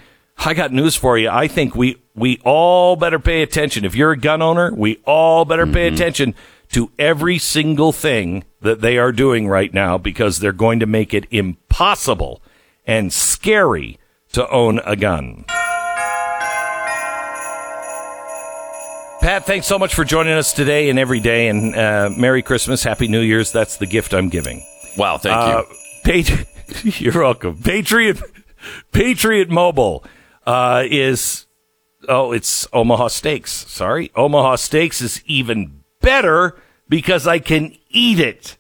I 0.46 0.54
got 0.54 0.72
news 0.72 0.96
for 0.96 1.18
you. 1.18 1.30
I 1.30 1.48
think 1.48 1.76
we, 1.76 1.98
we 2.16 2.40
all 2.46 2.96
better 2.96 3.20
pay 3.20 3.42
attention. 3.42 3.84
If 3.84 3.94
you're 3.96 4.12
a 4.14 4.18
gun 4.18 4.42
owner, 4.42 4.74
we 4.74 4.98
all 5.06 5.44
better 5.46 5.68
pay 5.68 5.88
attention 5.88 6.34
to 6.72 6.92
every 6.98 7.38
single 7.38 7.92
thing 7.92 8.46
that 8.62 8.80
they 8.82 8.98
are 8.98 9.12
doing 9.12 9.48
right 9.48 9.74
now 9.74 9.98
because 9.98 10.40
they're 10.40 10.52
going 10.54 10.80
to 10.80 10.86
make 10.86 11.14
it 11.14 11.26
impossible 11.32 12.42
and 12.88 13.12
scary 13.12 14.00
to 14.32 14.48
own 14.50 14.80
a 14.86 14.96
gun. 14.96 15.44
Pat, 19.22 19.46
thanks 19.46 19.68
so 19.68 19.78
much 19.78 19.94
for 19.94 20.06
joining 20.06 20.34
us 20.34 20.54
today 20.54 20.90
and 20.90 20.98
every 20.98 21.20
day. 21.20 21.50
And 21.50 21.76
uh, 21.76 22.10
Merry 22.18 22.42
Christmas, 22.42 22.84
Happy 22.84 23.10
New 23.10 23.20
Year's. 23.20 23.52
That's 23.52 23.76
the 23.76 23.86
gift 23.86 24.14
I'm 24.14 24.30
giving. 24.30 24.66
Wow. 24.98 25.18
Thank 25.18 25.36
Uh, 25.36 25.64
you. 25.70 26.24
Pat- 26.24 26.46
you're 27.02 27.22
welcome. 27.22 27.58
Patriot 27.62 28.22
Patriot 28.94 29.50
Mobile 29.50 30.06
uh, 30.50 30.84
is 30.90 31.46
oh, 32.08 32.32
it's 32.32 32.68
Omaha 32.74 33.10
Steaks. 33.10 33.52
Sorry, 33.52 34.12
Omaha 34.16 34.56
Steaks 34.56 35.00
is 35.00 35.22
even 35.28 35.84
better 36.02 36.58
because 36.88 37.28
I 37.28 37.38
can 37.38 37.78
eat 37.92 38.20
it. 38.20 38.58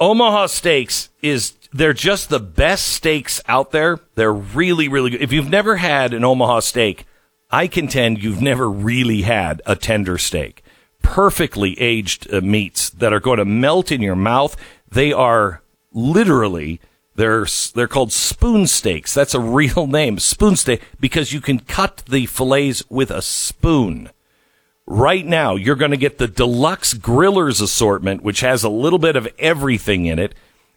Omaha 0.00 0.46
Steaks 0.46 1.10
is 1.22 1.52
they're 1.72 1.92
just 1.92 2.30
the 2.30 2.40
best 2.40 2.88
steaks 2.88 3.40
out 3.46 3.70
there. 3.70 4.00
They're 4.16 4.32
really 4.32 4.88
really 4.88 5.10
good. 5.10 5.22
If 5.22 5.32
you've 5.32 5.48
never 5.48 5.76
had 5.76 6.12
an 6.14 6.24
Omaha 6.24 6.60
steak, 6.60 7.06
I 7.48 7.68
contend 7.68 8.20
you've 8.20 8.42
never 8.42 8.68
really 8.68 9.22
had 9.22 9.62
a 9.66 9.76
tender 9.76 10.18
steak. 10.18 10.64
Perfectly 11.00 11.80
aged 11.80 12.32
uh, 12.34 12.40
meats 12.40 12.90
that 12.90 13.12
are 13.12 13.20
going 13.20 13.38
to 13.38 13.44
melt 13.44 13.92
in 13.92 14.02
your 14.02 14.16
mouth. 14.16 14.56
They 14.90 15.12
are 15.12 15.62
literally 15.92 16.80
they're 17.16 17.46
they're 17.74 17.88
called 17.88 18.12
spoon 18.12 18.66
steaks. 18.66 19.14
That's 19.14 19.34
a 19.34 19.40
real 19.40 19.86
name, 19.86 20.18
spoon 20.18 20.56
steak, 20.56 20.82
because 20.98 21.32
you 21.32 21.40
can 21.40 21.60
cut 21.60 22.02
the 22.08 22.26
fillets 22.26 22.82
with 22.90 23.10
a 23.10 23.22
spoon. 23.22 24.10
Right 24.86 25.24
now, 25.24 25.56
you're 25.56 25.76
going 25.76 25.92
to 25.92 25.96
get 25.96 26.18
the 26.18 26.28
deluxe 26.28 26.92
grillers 26.92 27.62
assortment, 27.62 28.22
which 28.22 28.40
has 28.40 28.62
a 28.62 28.68
little 28.68 28.98
bit 28.98 29.16
of 29.16 29.28
everything 29.38 30.04
in 30.04 30.18
it. 30.18 30.34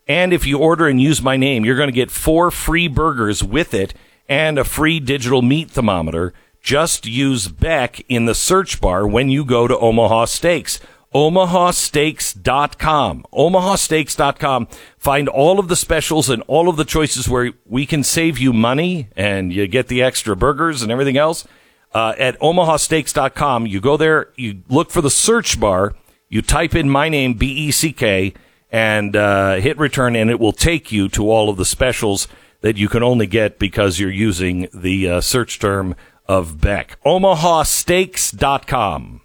And 0.07 0.31
if 0.31 0.45
you 0.45 0.59
order 0.59 0.88
and 0.88 1.01
use 1.01 1.21
my 1.21 1.35
name, 1.35 1.65
you're 1.65 1.75
going 1.75 1.89
to 1.89 1.93
get 1.93 2.09
four 2.09 2.49
free 2.49 2.88
burgers 2.88 3.43
with 3.43 3.73
it 3.73 3.93
and 4.29 4.57
a 4.57 4.63
free 4.63 5.01
digital 5.01 5.41
meat 5.41 5.69
thermometer. 5.69 6.33
Just 6.61 7.05
use 7.05 7.49
Beck 7.49 7.99
in 8.07 8.25
the 8.25 8.35
search 8.35 8.79
bar 8.79 9.05
when 9.05 9.29
you 9.29 9.43
go 9.43 9.67
to 9.67 9.77
Omaha 9.77 10.25
Steaks. 10.25 10.79
omahasteaks.com. 11.13 13.25
omahasteaks.com. 13.33 14.67
Find 14.97 15.29
all 15.29 15.59
of 15.59 15.67
the 15.67 15.75
specials 15.75 16.29
and 16.29 16.41
all 16.47 16.69
of 16.69 16.77
the 16.77 16.85
choices 16.85 17.29
where 17.29 17.51
we 17.65 17.85
can 17.85 18.03
save 18.03 18.37
you 18.37 18.53
money 18.53 19.09
and 19.15 19.51
you 19.53 19.67
get 19.67 19.87
the 19.87 20.03
extra 20.03 20.35
burgers 20.35 20.81
and 20.81 20.91
everything 20.91 21.17
else. 21.17 21.47
Uh, 21.93 22.13
at 22.17 22.37
omahasteaks.com, 22.39 23.65
you 23.65 23.79
go 23.79 23.95
there, 23.97 24.29
you 24.35 24.61
look 24.67 24.91
for 24.91 25.01
the 25.01 25.09
search 25.09 25.59
bar, 25.59 25.95
you 26.29 26.41
type 26.41 26.75
in 26.75 26.89
my 26.89 27.07
name, 27.09 27.33
B 27.33 27.47
E 27.47 27.71
C 27.71 27.93
K, 27.93 28.33
and 28.69 29.15
uh, 29.15 29.55
hit 29.55 29.77
return, 29.77 30.15
and 30.15 30.29
it 30.29 30.39
will 30.39 30.51
take 30.51 30.91
you 30.91 31.07
to 31.09 31.31
all 31.31 31.49
of 31.49 31.57
the 31.57 31.65
specials 31.65 32.27
that 32.61 32.75
you 32.75 32.89
can 32.89 33.03
only 33.03 33.27
get 33.27 33.57
because 33.57 33.99
you're 33.99 34.11
using 34.11 34.67
the 34.73 35.09
uh, 35.09 35.21
search 35.21 35.59
term 35.59 35.95
of 36.27 36.59
Beck. 36.59 36.97
omahasteaks.com. 37.05 39.21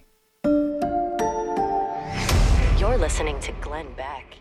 listening 3.03 3.41
to 3.41 3.51
Glenn 3.61 3.93
Beck. 3.95 4.37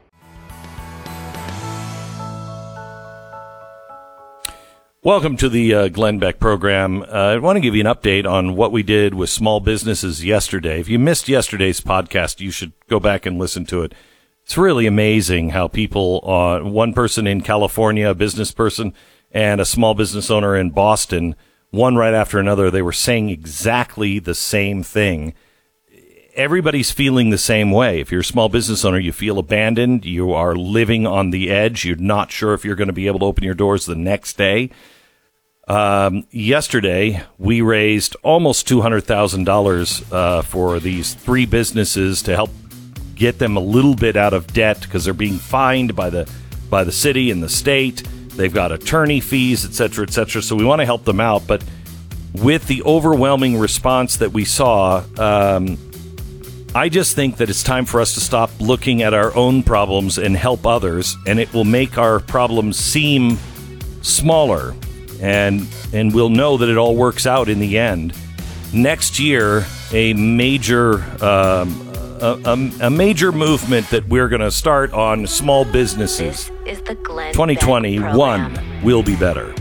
Welcome 5.02 5.36
to 5.38 5.50
the 5.50 5.74
uh, 5.74 5.88
Glenn 5.88 6.20
Beck 6.20 6.38
program. 6.38 7.02
Uh, 7.02 7.06
I 7.06 7.38
want 7.40 7.56
to 7.56 7.60
give 7.60 7.74
you 7.74 7.82
an 7.82 7.92
update 7.92 8.30
on 8.30 8.56
what 8.56 8.72
we 8.72 8.84
did 8.84 9.16
with 9.16 9.32
small 9.32 9.62
businesses 9.62 10.24
yesterday. 10.24 10.80
If 10.80 10.90
you 10.90 11.00
missed 11.00 11.28
yesterday's 11.28 11.82
podcast, 11.82 12.40
you 12.40 12.52
should 12.52 12.74
go 12.88 13.00
back 13.00 13.26
and 13.26 13.40
listen 13.40 13.66
to 13.66 13.82
it. 13.82 13.96
It's 14.44 14.60
really 14.60 14.86
amazing 14.86 15.50
how 15.50 15.68
people, 15.68 16.22
uh, 16.24 16.60
one 16.60 16.94
person 16.94 17.26
in 17.26 17.42
California, 17.42 18.12
a 18.12 18.14
business 18.14 18.52
person, 18.52 18.94
and 19.32 19.60
a 19.60 19.66
small 19.66 19.96
business 19.96 20.30
owner 20.30 20.56
in 20.56 20.70
Boston, 20.70 21.36
one 21.72 21.96
right 21.96 22.14
after 22.14 22.38
another, 22.38 22.70
they 22.70 22.84
were 22.84 22.92
saying 22.92 23.32
exactly 23.32 24.20
the 24.20 24.36
same 24.36 24.84
thing 24.84 25.34
everybody's 26.36 26.92
feeling 26.92 27.30
the 27.30 27.38
same 27.38 27.72
way. 27.72 28.00
If 28.00 28.12
you're 28.12 28.22
a 28.22 28.26
small 28.26 28.50
business 28.50 28.86
owner, 28.86 29.00
you 29.00 29.12
feel 29.12 29.40
abandoned. 29.40 30.06
You 30.06 30.34
are 30.34 30.56
living 30.56 31.06
on 31.06 31.32
the 31.32 31.50
edge. 31.50 31.86
You're 31.86 31.96
not 31.98 32.32
sure 32.32 32.54
if 32.54 32.66
you're 32.66 32.76
going 32.76 32.88
to 32.88 32.94
be 32.94 33.08
able 33.08 33.20
to 33.20 33.26
open 33.26 33.44
your 33.44 33.54
doors 33.54 33.86
the 33.86 33.96
next 33.96 34.38
day. 34.38 34.70
Um, 35.68 36.28
yesterday, 36.32 37.24
we 37.38 37.62
raised 37.62 38.16
almost 38.24 38.68
$200,000 38.68 40.12
uh, 40.12 40.42
for 40.42 40.80
these 40.80 41.14
three 41.14 41.46
businesses 41.46 42.22
to 42.24 42.36
help 42.36 42.50
get 43.16 43.40
them 43.40 43.56
a 43.56 43.62
little 43.62 43.96
bit 43.96 44.16
out 44.16 44.34
of 44.34 44.48
debt 44.48 44.82
because 44.82 45.06
they're 45.06 45.14
being 45.14 45.38
fined 45.38 45.96
by 45.96 46.10
the 46.10 46.30
by 46.70 46.84
the 46.84 46.92
city 46.92 47.30
and 47.30 47.44
the 47.44 47.50
state. 47.50 47.98
They've 48.30 48.54
got 48.54 48.72
attorney 48.72 49.20
fees, 49.20 49.66
et 49.66 49.74
cetera, 49.74 50.06
et 50.06 50.12
cetera. 50.12 50.42
So 50.42 50.56
we 50.56 50.64
want 50.64 50.80
to 50.80 50.86
help 50.86 51.04
them 51.04 51.20
out. 51.20 51.46
But 51.46 51.64
with 52.34 52.66
the 52.68 52.82
overwhelming 52.84 53.60
response 53.60 54.18
that 54.18 54.32
we 54.32 54.46
saw, 54.46 55.04
um, 55.18 55.78
I 56.74 56.88
just 56.88 57.16
think 57.16 57.38
that 57.38 57.50
it's 57.50 57.64
time 57.64 57.86
for 57.86 58.00
us 58.00 58.14
to 58.14 58.22
stop 58.22 58.50
looking 58.62 59.02
at 59.02 59.14
our 59.14 59.36
own 59.36 59.62
problems 59.62 60.18
and 60.18 60.38
help 60.38 60.66
others, 60.66 61.18
and 61.28 61.38
it 61.38 61.54
will 61.54 61.66
make 61.66 61.98
our 61.98 62.22
problems 62.22 62.78
seem 62.78 63.38
smaller, 64.02 64.74
and 65.20 65.68
and 65.92 66.14
we'll 66.14 66.30
know 66.30 66.56
that 66.56 66.70
it 66.70 66.78
all 66.78 66.96
works 66.96 67.26
out 67.28 67.50
in 67.50 67.60
the 67.60 67.78
end. 67.78 68.14
Next 68.74 69.20
year, 69.20 69.66
a 69.92 70.14
major 70.14 71.04
um, 71.22 71.92
a, 72.22 72.40
a, 72.46 72.88
a 72.88 72.90
major 72.90 73.34
movement 73.34 73.90
that 73.90 74.08
we're 74.08 74.30
going 74.30 74.42
to 74.42 74.52
start 74.52 74.94
on 74.94 75.28
small 75.28 75.66
businesses. 75.66 76.50
This 76.64 76.78
is 76.78 76.84
the 76.84 76.96
Glenn 76.96 77.34
2021 77.34 78.54
program. 78.54 78.84
will 78.84 79.04
be 79.04 79.18
better. 79.18 79.54